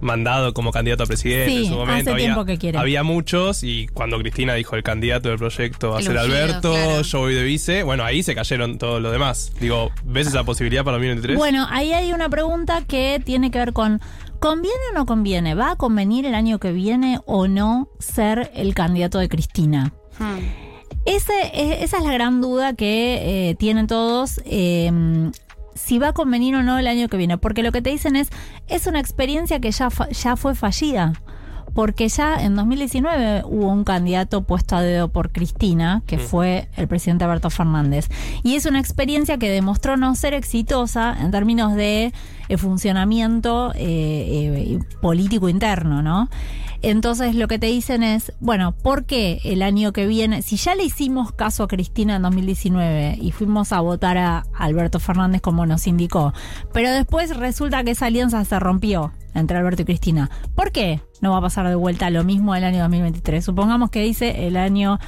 mandado 0.00 0.54
como 0.54 0.70
candidato 0.70 1.02
a 1.02 1.06
presidente 1.06 1.50
Sí, 1.50 1.56
en 1.58 1.64
su 1.66 1.74
momento. 1.74 2.00
hace 2.02 2.10
había, 2.10 2.24
tiempo 2.26 2.44
que 2.44 2.58
quiere. 2.58 2.78
había 2.78 3.02
muchos 3.02 3.62
y 3.64 3.86
cuando 3.88 4.18
Cristina 4.18 4.54
dijo 4.54 4.76
el 4.76 4.82
candidato 4.82 5.28
del 5.28 5.38
proyecto 5.38 5.90
va 5.90 5.98
a 5.98 6.02
ser 6.02 6.16
Alberto, 6.18 6.72
claro. 6.72 7.02
yo 7.02 7.18
voy 7.20 7.34
de 7.34 7.42
vice, 7.42 7.82
bueno, 7.82 8.04
ahí 8.04 8.22
se 8.22 8.34
cayeron 8.34 8.78
todos 8.78 9.00
los 9.02 9.12
demás. 9.12 9.52
Digo, 9.60 9.90
¿ves 10.04 10.26
esa 10.28 10.44
posibilidad 10.44 10.84
para 10.84 10.96
2023? 10.98 11.36
Bueno, 11.38 11.66
ahí 11.70 11.92
hay 11.92 12.12
una 12.12 12.28
pregunta 12.28 12.82
que 12.86 13.20
tiene 13.24 13.50
que 13.50 13.58
ver 13.58 13.72
con 13.72 14.00
¿conviene 14.40 14.76
o 14.92 14.94
no 14.94 15.06
conviene? 15.06 15.54
¿Va 15.54 15.72
a 15.72 15.76
convenir 15.76 16.26
el 16.26 16.34
año 16.34 16.58
que 16.58 16.72
viene 16.72 17.18
o 17.26 17.48
no 17.48 17.88
ser 17.98 18.50
el 18.54 18.74
candidato 18.74 19.18
de 19.18 19.28
Cristina? 19.28 19.92
Hmm. 20.18 20.38
Ese, 21.06 21.32
e- 21.54 21.82
esa 21.84 21.98
es 21.98 22.04
la 22.04 22.12
gran 22.12 22.40
duda 22.40 22.74
que 22.74 23.50
eh, 23.50 23.54
tienen 23.56 23.86
todos. 23.86 24.40
eh, 24.44 24.90
si 25.78 25.98
va 25.98 26.08
a 26.08 26.12
convenir 26.12 26.54
o 26.56 26.62
no 26.62 26.78
el 26.78 26.86
año 26.86 27.08
que 27.08 27.16
viene. 27.16 27.38
Porque 27.38 27.62
lo 27.62 27.72
que 27.72 27.80
te 27.82 27.90
dicen 27.90 28.16
es, 28.16 28.28
es 28.66 28.86
una 28.86 29.00
experiencia 29.00 29.60
que 29.60 29.70
ya, 29.70 29.88
fa- 29.90 30.08
ya 30.10 30.36
fue 30.36 30.54
fallida. 30.54 31.12
porque 31.74 32.08
ya 32.08 32.42
en 32.42 32.56
2019 32.56 33.42
hubo 33.44 33.68
un 33.70 33.84
candidato 33.84 34.42
puesto 34.42 34.74
a 34.74 34.82
dedo 34.82 35.08
por 35.12 35.30
Cristina, 35.30 36.02
que 36.06 36.16
Mm. 36.16 36.20
fue 36.20 36.68
el 36.76 36.88
presidente 36.88 37.24
Alberto 37.24 37.50
Fernández. 37.50 38.08
Y 38.42 38.56
es 38.56 38.66
una 38.66 38.80
experiencia 38.80 39.38
que 39.38 39.48
demostró 39.50 39.96
no 39.96 40.14
ser 40.16 40.34
exitosa 40.34 41.14
en 41.20 41.30
términos 41.30 41.74
de 41.76 42.12
eh, 42.48 42.56
funcionamiento 42.56 43.72
eh, 43.76 43.78
eh, 43.78 44.78
político 45.00 45.48
interno, 45.48 46.02
¿no? 46.02 46.28
Entonces 46.82 47.34
lo 47.34 47.48
que 47.48 47.58
te 47.58 47.66
dicen 47.66 48.02
es, 48.02 48.32
bueno, 48.40 48.72
¿por 48.72 49.04
qué 49.04 49.40
el 49.44 49.62
año 49.62 49.92
que 49.92 50.06
viene, 50.06 50.42
si 50.42 50.56
ya 50.56 50.74
le 50.74 50.84
hicimos 50.84 51.32
caso 51.32 51.64
a 51.64 51.68
Cristina 51.68 52.16
en 52.16 52.22
2019 52.22 53.18
y 53.20 53.32
fuimos 53.32 53.72
a 53.72 53.80
votar 53.80 54.16
a 54.18 54.44
Alberto 54.56 55.00
Fernández 55.00 55.40
como 55.40 55.66
nos 55.66 55.86
indicó, 55.86 56.32
pero 56.72 56.90
después 56.90 57.36
resulta 57.36 57.82
que 57.82 57.92
esa 57.92 58.06
alianza 58.06 58.44
se 58.44 58.58
rompió 58.58 59.12
entre 59.34 59.58
Alberto 59.58 59.82
y 59.82 59.84
Cristina, 59.84 60.30
¿por 60.54 60.72
qué 60.72 61.00
no 61.20 61.32
va 61.32 61.38
a 61.38 61.42
pasar 61.42 61.68
de 61.68 61.74
vuelta 61.74 62.10
lo 62.10 62.24
mismo 62.24 62.54
el 62.54 62.64
año 62.64 62.80
2023? 62.80 63.44
Supongamos 63.44 63.90
que 63.90 64.02
dice 64.02 64.46
el 64.46 64.56
año 64.56 64.98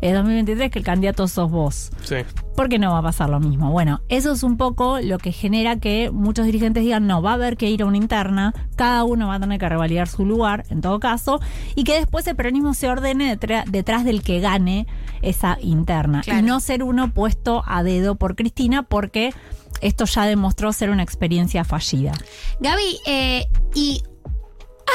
eh, 0.00 0.12
2023 0.12 0.70
que 0.70 0.78
el 0.78 0.84
candidato 0.84 1.28
sos 1.28 1.50
vos. 1.50 1.90
Sí. 2.02 2.16
¿Por 2.56 2.68
qué 2.68 2.78
no 2.78 2.92
va 2.92 2.98
a 2.98 3.02
pasar 3.02 3.28
lo 3.28 3.40
mismo? 3.40 3.70
Bueno, 3.70 4.00
eso 4.08 4.32
es 4.32 4.42
un 4.42 4.56
poco 4.56 5.00
lo 5.00 5.18
que 5.18 5.32
genera 5.32 5.76
que 5.76 6.10
muchos 6.10 6.46
dirigentes 6.46 6.82
digan, 6.82 7.06
no, 7.06 7.22
va 7.22 7.32
a 7.32 7.34
haber 7.34 7.56
que 7.56 7.70
ir 7.70 7.82
a 7.82 7.86
una 7.86 7.96
interna, 7.96 8.54
cada 8.76 9.04
uno 9.04 9.28
va 9.28 9.36
a 9.36 9.40
tener 9.40 9.58
que 9.58 9.68
revalidar 9.68 10.08
su 10.08 10.24
lugar, 10.24 10.64
en 10.70 10.80
todo 10.80 11.00
caso, 11.00 11.40
y 11.74 11.84
que 11.84 11.94
después 11.94 12.26
el 12.26 12.36
peronismo 12.36 12.74
se 12.74 12.88
ordene 12.88 13.36
detrás 13.36 14.04
del 14.04 14.22
que 14.22 14.40
gane 14.40 14.86
esa 15.22 15.58
interna. 15.60 16.22
Claro. 16.22 16.40
Y 16.40 16.42
no 16.42 16.60
ser 16.60 16.82
uno 16.82 17.12
puesto 17.12 17.62
a 17.66 17.82
dedo 17.82 18.14
por 18.14 18.36
Cristina, 18.36 18.82
porque 18.82 19.32
esto 19.80 20.04
ya 20.04 20.26
demostró 20.26 20.72
ser 20.72 20.90
una 20.90 21.02
experiencia 21.02 21.64
fallida. 21.64 22.12
Gaby, 22.60 22.98
eh, 23.06 23.46
y 23.74 24.02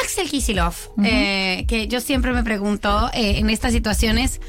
Axel 0.04 0.30
Kisilov, 0.30 0.76
eh, 1.04 1.66
que 1.68 1.88
yo 1.88 2.02
siempre 2.02 2.32
me 2.34 2.44
pregunto 2.44 3.10
eh, 3.14 3.40
en 3.40 3.50
estas 3.50 3.74
situaciones, 3.74 4.42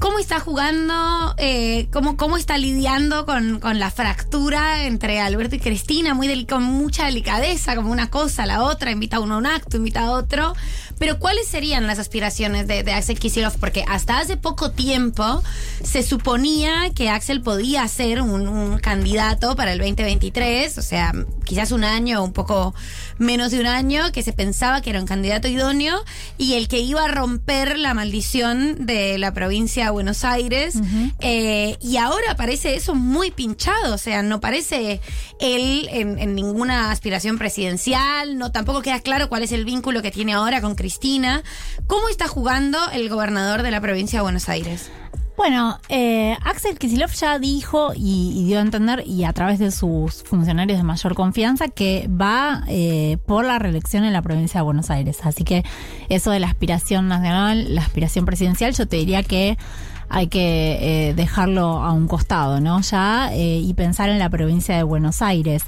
¿cómo 0.00 0.18
está 0.18 0.40
jugando? 0.40 1.34
Eh, 1.38 1.88
cómo, 1.92 2.16
¿Cómo 2.16 2.36
está 2.36 2.58
lidiando 2.58 3.24
con, 3.26 3.60
con 3.60 3.78
la 3.78 3.90
fractura 3.90 4.84
entre 4.84 5.20
Alberto 5.20 5.56
y 5.56 5.60
Cristina? 5.60 6.14
Muy 6.14 6.28
deli- 6.28 6.46
con 6.46 6.62
mucha 6.62 7.06
delicadeza, 7.06 7.74
como 7.76 7.90
una 7.90 8.10
cosa 8.10 8.46
la 8.46 8.62
otra, 8.62 8.90
invita 8.90 9.16
a 9.16 9.20
uno 9.20 9.34
a 9.34 9.38
un 9.38 9.46
acto, 9.46 9.76
invita 9.76 10.00
a 10.04 10.10
otro. 10.10 10.54
Pero 10.98 11.18
¿cuáles 11.18 11.46
serían 11.46 11.86
las 11.86 11.98
aspiraciones 11.98 12.66
de, 12.66 12.82
de 12.82 12.92
Axel 12.92 13.18
Kisilov? 13.18 13.58
Porque 13.58 13.84
hasta 13.86 14.18
hace 14.18 14.38
poco 14.38 14.70
tiempo 14.70 15.42
se 15.84 16.02
suponía 16.02 16.90
que 16.94 17.10
Axel 17.10 17.42
podía 17.42 17.86
ser 17.88 18.22
un, 18.22 18.48
un 18.48 18.78
candidato 18.78 19.56
para 19.56 19.72
el 19.72 19.78
2023, 19.78 20.78
o 20.78 20.82
sea, 20.82 21.12
quizás 21.44 21.70
un 21.72 21.84
año, 21.84 22.24
un 22.24 22.32
poco 22.32 22.74
menos 23.18 23.50
de 23.50 23.60
un 23.60 23.66
año, 23.66 24.10
que 24.12 24.22
se 24.22 24.32
pensaba 24.32 24.80
que 24.80 24.88
era 24.88 25.00
un 25.00 25.06
candidato 25.06 25.48
idóneo 25.48 26.02
y 26.38 26.54
el 26.54 26.66
que 26.66 26.80
iba 26.80 27.04
a 27.04 27.08
romper 27.08 27.78
la 27.78 27.92
maldición 27.92 28.86
de 28.86 29.18
la 29.18 29.34
provincia 29.34 29.85
Buenos 29.90 30.24
Aires. 30.24 30.74
Eh, 31.20 31.76
y 31.80 31.96
ahora 31.96 32.36
parece 32.36 32.74
eso 32.74 32.94
muy 32.94 33.30
pinchado, 33.30 33.94
o 33.94 33.98
sea, 33.98 34.22
no 34.22 34.40
parece 34.40 35.00
él 35.40 35.88
en, 35.90 36.18
en 36.18 36.34
ninguna 36.34 36.90
aspiración 36.90 37.38
presidencial, 37.38 38.38
no 38.38 38.52
tampoco 38.52 38.82
queda 38.82 39.00
claro 39.00 39.28
cuál 39.28 39.42
es 39.42 39.52
el 39.52 39.64
vínculo 39.64 40.02
que 40.02 40.10
tiene 40.10 40.32
ahora 40.34 40.60
con 40.60 40.74
Cristina. 40.74 41.42
¿Cómo 41.86 42.08
está 42.08 42.28
jugando 42.28 42.78
el 42.92 43.08
gobernador 43.08 43.62
de 43.62 43.70
la 43.70 43.80
provincia 43.80 44.18
de 44.18 44.22
Buenos 44.22 44.48
Aires? 44.48 44.90
Bueno, 45.36 45.78
eh, 45.90 46.34
Axel 46.44 46.78
Kisilov 46.78 47.10
ya 47.10 47.38
dijo 47.38 47.92
y, 47.94 48.32
y 48.34 48.46
dio 48.46 48.58
a 48.58 48.62
entender, 48.62 49.04
y 49.06 49.24
a 49.24 49.32
través 49.34 49.58
de 49.58 49.70
sus 49.70 50.22
funcionarios 50.22 50.78
de 50.78 50.82
mayor 50.82 51.14
confianza, 51.14 51.68
que 51.68 52.08
va 52.08 52.64
eh, 52.68 53.18
por 53.26 53.44
la 53.44 53.58
reelección 53.58 54.04
en 54.04 54.14
la 54.14 54.22
provincia 54.22 54.60
de 54.60 54.64
Buenos 54.64 54.90
Aires. 54.90 55.18
Así 55.24 55.44
que 55.44 55.62
eso 56.08 56.30
de 56.30 56.40
la 56.40 56.46
aspiración 56.46 57.08
nacional, 57.08 57.74
la 57.74 57.82
aspiración 57.82 58.24
presidencial, 58.24 58.72
yo 58.72 58.88
te 58.88 58.96
diría 58.96 59.22
que 59.22 59.58
hay 60.08 60.28
que 60.28 61.08
eh, 61.08 61.14
dejarlo 61.14 61.82
a 61.82 61.92
un 61.92 62.06
costado, 62.08 62.60
¿no? 62.60 62.80
Ya 62.80 63.30
eh, 63.32 63.60
y 63.62 63.74
pensar 63.74 64.08
en 64.08 64.18
la 64.18 64.30
provincia 64.30 64.76
de 64.76 64.82
Buenos 64.82 65.22
Aires. 65.22 65.64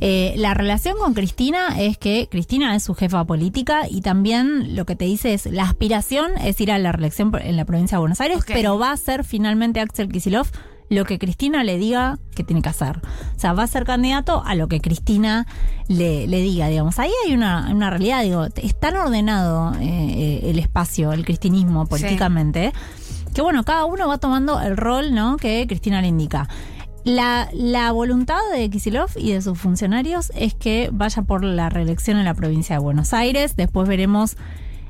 Eh, 0.00 0.34
la 0.36 0.54
relación 0.54 0.96
con 0.98 1.14
Cristina 1.14 1.80
es 1.80 1.98
que 1.98 2.28
Cristina 2.30 2.74
es 2.74 2.84
su 2.84 2.94
jefa 2.94 3.24
política 3.24 3.82
y 3.88 4.00
también 4.00 4.74
lo 4.76 4.86
que 4.86 4.96
te 4.96 5.04
dice 5.04 5.34
es 5.34 5.46
la 5.46 5.64
aspiración 5.64 6.32
es 6.42 6.60
ir 6.60 6.72
a 6.72 6.78
la 6.78 6.92
reelección 6.92 7.32
en 7.40 7.56
la 7.56 7.64
provincia 7.64 7.96
de 7.96 8.00
Buenos 8.00 8.20
Aires, 8.20 8.38
pero 8.46 8.78
va 8.78 8.92
a 8.92 8.96
ser 8.96 9.24
finalmente 9.24 9.80
Axel 9.80 10.08
Kisilov 10.08 10.46
lo 10.90 11.04
que 11.04 11.18
Cristina 11.18 11.62
le 11.62 11.78
diga 11.78 12.18
que 12.34 12.44
tiene 12.44 12.62
que 12.62 12.68
hacer. 12.68 12.98
O 12.98 13.38
sea, 13.38 13.52
va 13.52 13.62
a 13.62 13.66
ser 13.68 13.84
candidato 13.84 14.42
a 14.44 14.56
lo 14.56 14.66
que 14.66 14.80
Cristina 14.80 15.46
le, 15.86 16.26
le 16.26 16.40
diga, 16.42 16.66
digamos. 16.68 16.98
Ahí 16.98 17.12
hay 17.24 17.32
una, 17.32 17.70
una 17.72 17.90
realidad, 17.90 18.22
digo, 18.22 18.46
es 18.56 18.78
tan 18.78 18.96
ordenado 18.96 19.72
eh, 19.74 19.84
eh, 19.84 20.40
el 20.50 20.58
espacio, 20.58 21.12
el 21.12 21.24
cristinismo 21.24 21.86
políticamente, 21.86 22.72
que 23.34 23.42
bueno, 23.42 23.64
cada 23.64 23.84
uno 23.84 24.08
va 24.08 24.18
tomando 24.18 24.60
el 24.60 24.76
rol 24.76 25.14
¿no? 25.14 25.36
que 25.36 25.66
Cristina 25.68 26.00
le 26.02 26.08
indica. 26.08 26.48
La, 27.04 27.48
la 27.54 27.92
voluntad 27.92 28.40
de 28.54 28.68
Kisilov 28.68 29.08
y 29.16 29.32
de 29.32 29.40
sus 29.40 29.58
funcionarios 29.58 30.30
es 30.36 30.52
que 30.54 30.90
vaya 30.92 31.22
por 31.22 31.42
la 31.44 31.70
reelección 31.70 32.18
en 32.18 32.26
la 32.26 32.34
provincia 32.34 32.76
de 32.76 32.80
Buenos 32.82 33.14
Aires. 33.14 33.56
Después 33.56 33.88
veremos 33.88 34.36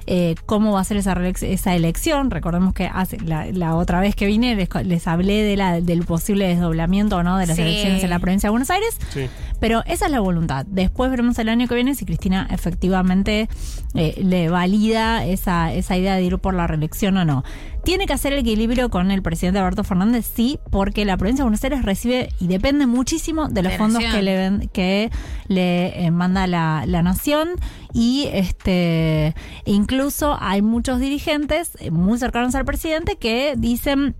eh, 0.06 0.34
cómo 0.44 0.72
va 0.72 0.80
a 0.80 0.84
ser 0.84 0.96
esa, 0.96 1.12
esa 1.28 1.74
elección. 1.76 2.32
Recordemos 2.32 2.74
que 2.74 2.90
hace, 2.92 3.18
la, 3.20 3.46
la 3.52 3.76
otra 3.76 4.00
vez 4.00 4.16
que 4.16 4.26
vine 4.26 4.56
les, 4.56 4.68
les 4.84 5.06
hablé 5.06 5.44
de 5.44 5.56
la, 5.56 5.80
del 5.80 6.04
posible 6.04 6.48
desdoblamiento 6.48 7.22
no 7.22 7.38
de 7.38 7.46
las 7.46 7.54
Sí. 7.54 7.62
elecciones 7.62 8.02
en 8.02 8.10
la 8.10 8.18
provincia 8.18 8.48
de 8.48 8.50
Buenos 8.50 8.70
Aires. 8.70 8.96
Sí. 9.10 9.28
Pero 9.60 9.82
esa 9.86 10.06
es 10.06 10.12
la 10.12 10.20
voluntad. 10.20 10.66
Después 10.66 11.10
veremos 11.10 11.38
el 11.38 11.48
año 11.48 11.68
que 11.68 11.74
viene 11.74 11.94
si 11.94 12.04
Cristina 12.04 12.48
efectivamente 12.50 13.48
eh, 13.94 14.20
le 14.22 14.48
valida 14.48 15.24
esa, 15.24 15.72
esa 15.72 15.96
idea 15.96 16.16
de 16.16 16.22
ir 16.22 16.38
por 16.38 16.54
la 16.54 16.66
reelección 16.66 17.16
o 17.18 17.24
no. 17.24 17.44
Tiene 17.84 18.06
que 18.06 18.12
hacer 18.12 18.32
el 18.32 18.40
equilibrio 18.40 18.90
con 18.90 19.10
el 19.10 19.22
presidente 19.22 19.58
Alberto 19.58 19.84
Fernández, 19.84 20.30
sí, 20.34 20.58
porque 20.70 21.04
la 21.04 21.16
provincia 21.16 21.42
de 21.42 21.44
Buenos 21.44 21.64
Aires 21.64 21.82
recibe 21.82 22.28
y 22.38 22.46
depende 22.46 22.86
muchísimo 22.86 23.48
de 23.48 23.62
los 23.62 23.72
fondos 23.74 24.02
Nación. 24.02 24.16
que 24.16 24.22
le, 24.22 24.68
que 24.68 25.10
le 25.48 26.06
eh, 26.06 26.10
manda 26.10 26.46
la, 26.46 26.84
la 26.86 27.02
nación 27.02 27.50
y 27.92 28.28
este 28.32 29.34
incluso 29.64 30.36
hay 30.40 30.62
muchos 30.62 31.00
dirigentes 31.00 31.72
eh, 31.80 31.90
muy 31.90 32.18
cercanos 32.18 32.54
al 32.54 32.64
presidente 32.64 33.16
que 33.16 33.54
dicen 33.56 34.14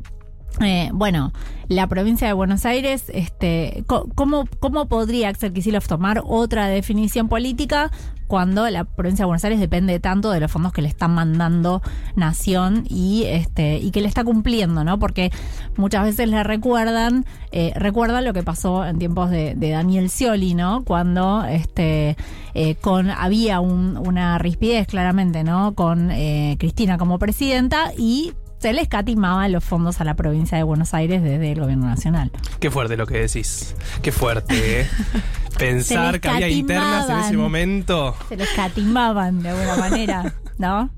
eh, 0.61 0.91
bueno, 0.93 1.33
la 1.69 1.87
provincia 1.87 2.27
de 2.27 2.33
Buenos 2.33 2.67
Aires, 2.67 3.05
este, 3.15 3.85
¿cómo, 3.87 4.45
¿cómo 4.59 4.87
podría 4.89 5.29
Axel 5.29 5.53
Kicillof 5.53 5.87
tomar 5.87 6.23
otra 6.27 6.67
definición 6.67 7.29
política 7.29 7.91
cuando 8.27 8.69
la 8.71 8.85
provincia 8.85 9.23
de 9.25 9.27
Buenos 9.27 9.45
Aires 9.45 9.59
depende 9.61 9.99
tanto 10.01 10.31
de 10.31 10.41
los 10.41 10.51
fondos 10.51 10.73
que 10.73 10.83
le 10.83 10.89
están 10.89 11.13
mandando 11.15 11.83
Nación 12.17 12.85
y 12.89 13.25
este 13.27 13.79
y 13.79 13.91
que 13.91 14.01
le 14.01 14.09
está 14.09 14.23
cumpliendo, 14.25 14.85
¿no? 14.85 14.99
Porque 14.99 15.33
muchas 15.77 16.05
veces 16.05 16.29
le 16.29 16.43
recuerdan, 16.45 17.25
eh, 17.53 17.73
recuerdan 17.77 18.25
lo 18.25 18.33
que 18.33 18.43
pasó 18.45 18.85
en 18.85 18.99
tiempos 18.99 19.31
de, 19.31 19.55
Daniel 19.57 20.11
Scioli, 20.11 20.55
¿no? 20.55 20.85
Cuando 20.85 21.45
este 21.45 22.17
eh, 22.55 22.75
con 22.77 23.11
había 23.11 23.61
un- 23.61 23.97
una 23.97 24.39
rispidez 24.39 24.87
claramente, 24.87 25.43
¿no? 25.45 25.75
Con 25.75 26.11
Cristina 26.59 26.99
como 26.99 27.19
presidenta 27.19 27.93
y 27.97 28.33
se 28.61 28.73
le 28.73 28.83
escatimaban 28.83 29.51
los 29.53 29.65
fondos 29.65 30.01
a 30.01 30.05
la 30.05 30.15
provincia 30.15 30.57
de 30.59 30.65
Buenos 30.65 30.93
Aires 30.95 31.23
desde 31.23 31.53
el 31.53 31.61
gobierno 31.61 31.87
nacional. 31.87 32.31
Qué 32.61 32.71
fuerte 32.71 32.97
lo 32.97 33.07
que 33.07 33.19
decís. 33.19 33.75
Qué 34.03 34.13
fuerte, 34.13 34.83
¿eh? 34.83 34.87
Pensar 35.59 36.21
que 36.21 36.29
había 36.29 36.49
internas 36.49 37.09
en 37.09 37.19
ese 37.19 37.37
momento. 37.37 38.15
Se 38.29 38.37
le 38.37 38.45
escatimaban 38.45 39.43
de 39.43 39.51
alguna 39.51 39.77
manera, 39.77 40.35
¿no? 40.59 40.91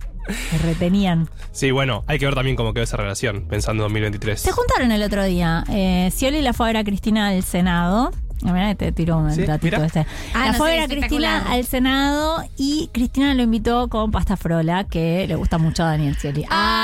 Se 0.50 0.58
retenían. 0.58 1.28
Sí, 1.50 1.72
bueno, 1.72 2.04
hay 2.06 2.18
que 2.18 2.26
ver 2.26 2.34
también 2.34 2.54
cómo 2.56 2.72
quedó 2.72 2.84
esa 2.84 2.96
relación, 2.96 3.46
pensando 3.48 3.82
en 3.82 3.88
2023. 3.88 4.40
Se 4.40 4.52
juntaron 4.52 4.92
el 4.92 5.02
otro 5.02 5.24
día. 5.24 5.64
Eh, 5.68 6.10
Scioli 6.12 6.42
la 6.42 6.52
fue 6.52 6.66
a 6.66 6.68
ver 6.68 6.76
a 6.78 6.84
Cristina 6.84 7.28
al 7.28 7.42
Senado. 7.42 8.12
Ah, 8.44 8.52
Mirá, 8.52 8.74
te 8.74 8.90
tiró 8.90 9.18
un 9.18 9.32
Sí, 9.32 9.44
mira. 9.62 9.84
este. 9.84 10.00
Ah, 10.34 10.46
la 10.46 10.52
no 10.52 10.58
fue 10.58 10.70
a 10.70 10.72
sé, 10.72 10.78
ver 10.78 10.84
a 10.84 10.88
Cristina 10.88 11.44
al 11.48 11.64
Senado 11.64 12.42
y 12.56 12.88
Cristina 12.92 13.34
lo 13.34 13.42
invitó 13.44 13.88
con 13.88 14.10
pasta 14.10 14.36
frola, 14.36 14.84
que 14.84 15.26
le 15.28 15.34
gusta 15.36 15.58
mucho 15.58 15.84
a 15.84 15.86
Daniel 15.86 16.16
Scioli. 16.16 16.42
Ay, 16.42 16.48
Ah, 16.50 16.81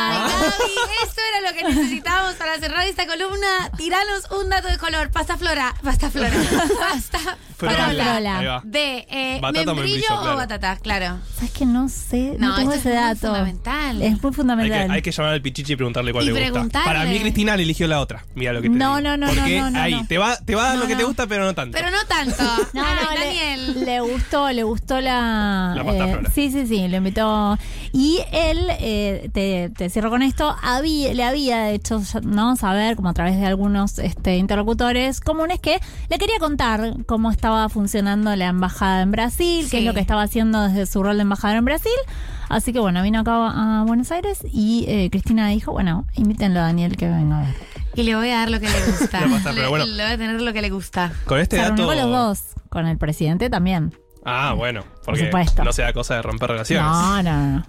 Gaby, 0.48 1.07
necesitábamos 1.68 2.34
para 2.34 2.58
cerrar 2.58 2.86
esta 2.86 3.06
columna. 3.06 3.70
Tiranos 3.76 4.30
un 4.42 4.48
dato 4.50 4.68
de 4.68 4.78
color. 4.78 5.10
Pasta 5.10 5.36
flora, 5.36 5.74
pasta 5.82 6.10
flora, 6.10 6.30
pasta 6.80 7.18
va. 7.62 8.60
De 8.64 9.06
eh, 9.10 9.38
Batata 9.40 9.72
o 9.72 9.74
membrillo 9.74 10.06
batata, 10.36 10.76
claro. 10.76 11.18
¿Sabes 11.34 11.50
que 11.52 11.66
no 11.66 11.88
sé? 11.88 12.36
No, 12.38 12.48
No, 12.50 12.56
tengo 12.56 12.72
ese 12.72 12.78
es 12.80 12.84
muy 12.86 12.94
dato. 12.94 13.20
fundamental. 13.28 14.02
Es 14.02 14.10
muy 14.22 14.30
Hay 14.30 14.34
fundamental. 14.34 14.86
que, 14.86 14.92
hay 14.92 15.02
que 15.02 15.10
llamar 15.12 15.32
al 15.34 15.42
Pichichi 15.42 15.72
y 15.72 15.76
preguntarle 15.76 16.12
cuál 16.12 16.28
Y 16.28 16.32
le 16.32 16.50
gusta. 16.50 16.84
Para 16.84 17.04
mí, 17.04 17.18
Cristina 17.20 17.56
le 17.56 17.62
eligió 17.64 17.86
la 17.88 18.00
otra. 18.00 18.24
Mira 18.34 18.52
lo 18.52 18.62
que 18.62 18.68
te 18.70 18.76
No, 18.76 18.96
digo. 18.96 19.08
no, 19.08 19.16
no, 19.16 19.26
no, 19.26 19.32
Porque 19.34 19.60
no, 19.60 19.70
no, 19.70 19.80
ahí, 19.80 19.94
no. 19.94 20.06
Te, 20.06 20.18
va, 20.18 20.36
te 20.36 20.54
va 20.54 20.62
a 20.62 20.66
dar 20.68 20.74
No, 20.76 20.82
lo 20.82 20.88
que 20.88 20.96
te 20.96 21.02
no. 21.02 21.08
gusta, 21.08 21.26
pero 21.26 21.44
no 21.44 21.54
tanto. 21.54 21.76
Pero 21.76 21.90
no 21.90 22.04
tanto. 22.06 22.42
No, 22.72 22.84
Ay, 22.86 22.94
no, 23.04 23.10
le- 23.12 23.24
Daniel. 23.26 23.84
Le, 23.84 24.00
gustó, 24.00 24.50
le 24.52 24.62
gustó 24.62 25.00
la. 25.00 25.72
La 25.76 25.84
pasta 25.84 26.08
eh, 26.08 26.12
flora. 26.12 26.30
sí, 26.34 26.50
sí, 26.50 26.66
sí, 26.66 26.88
lo 26.88 26.96
invitó. 26.98 27.58
Y 27.92 28.20
él, 28.32 28.66
eh, 28.80 29.30
te, 29.32 29.70
te 29.76 29.90
cierro 29.90 30.10
con 30.10 30.22
esto, 30.22 30.54
había, 30.62 31.12
le 31.14 31.24
había 31.24 31.57
había 31.58 31.70
hecho 31.70 32.02
no 32.22 32.56
saber, 32.56 32.96
como 32.96 33.08
a 33.08 33.14
través 33.14 33.38
de 33.38 33.46
algunos 33.46 33.98
este, 33.98 34.36
interlocutores 34.36 35.20
comunes, 35.20 35.60
que 35.60 35.78
le 36.08 36.18
quería 36.18 36.38
contar 36.38 36.94
cómo 37.06 37.30
estaba 37.30 37.68
funcionando 37.68 38.34
la 38.36 38.46
embajada 38.46 39.02
en 39.02 39.10
Brasil, 39.10 39.68
qué 39.70 39.78
es 39.78 39.84
lo 39.84 39.94
que 39.94 40.00
estaba 40.00 40.22
haciendo 40.22 40.62
desde 40.62 40.86
su 40.86 41.02
rol 41.02 41.16
de 41.16 41.22
embajador 41.22 41.58
en 41.58 41.64
Brasil. 41.64 41.92
Así 42.48 42.72
que 42.72 42.80
bueno, 42.80 43.02
vino 43.02 43.20
acá 43.20 43.80
a 43.80 43.84
Buenos 43.84 44.10
Aires 44.10 44.38
y 44.50 44.86
eh, 44.88 45.08
Cristina 45.10 45.48
dijo, 45.48 45.72
bueno, 45.72 46.06
invítenlo 46.14 46.60
a 46.60 46.64
Daniel 46.64 46.96
que 46.96 47.06
venga 47.08 47.38
a 47.38 47.46
ver. 47.46 47.54
Y 47.94 48.04
le 48.04 48.14
voy 48.14 48.30
a 48.30 48.38
dar 48.38 48.50
lo 48.50 48.60
que 48.60 48.68
le 48.68 48.86
gusta. 48.86 49.20
Le 49.20 49.26
va 49.26 49.32
a 49.32 49.38
pasar, 49.38 49.54
pero 49.54 49.64
le, 49.64 49.68
bueno. 49.68 49.86
le 49.86 50.02
voy 50.02 50.12
a 50.12 50.16
tener 50.18 50.40
lo 50.40 50.52
que 50.52 50.62
le 50.62 50.70
gusta. 50.70 51.12
Con 51.26 51.40
este 51.40 51.56
dato. 51.56 51.84
con 51.86 51.96
los 51.96 52.06
dos, 52.06 52.42
con 52.70 52.86
el 52.86 52.96
presidente 52.96 53.50
también. 53.50 53.92
Ah, 54.24 54.54
bueno, 54.54 54.84
porque 55.04 55.26
supuesto. 55.26 55.64
no 55.64 55.72
sea 55.72 55.92
cosa 55.92 56.16
de 56.16 56.22
romper 56.22 56.50
relaciones. 56.50 56.90
No, 56.90 57.22
no, 57.22 57.46
no. 57.46 57.64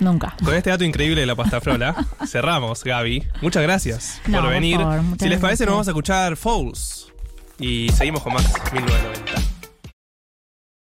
Nunca. 0.00 0.34
Con 0.44 0.54
este 0.54 0.70
dato 0.70 0.84
increíble 0.84 1.20
de 1.20 1.26
la 1.26 1.36
pasta 1.36 1.60
frola, 1.60 1.94
cerramos, 2.26 2.82
Gaby. 2.84 3.26
Muchas 3.42 3.62
gracias 3.62 4.20
No, 4.26 4.38
por 4.38 4.44
por 4.46 4.50
venir. 4.54 4.78
favor, 4.78 5.00
si 5.18 5.28
les 5.28 5.38
parece, 5.40 5.64
nos 5.66 5.72
vamos 5.74 5.88
a 5.88 5.90
escuchar 5.92 6.36
Fouls. 6.36 7.12
Y 7.58 7.88
seguimos 7.92 8.22
con 8.22 8.32
más 8.34 8.42
1990. 8.72 9.53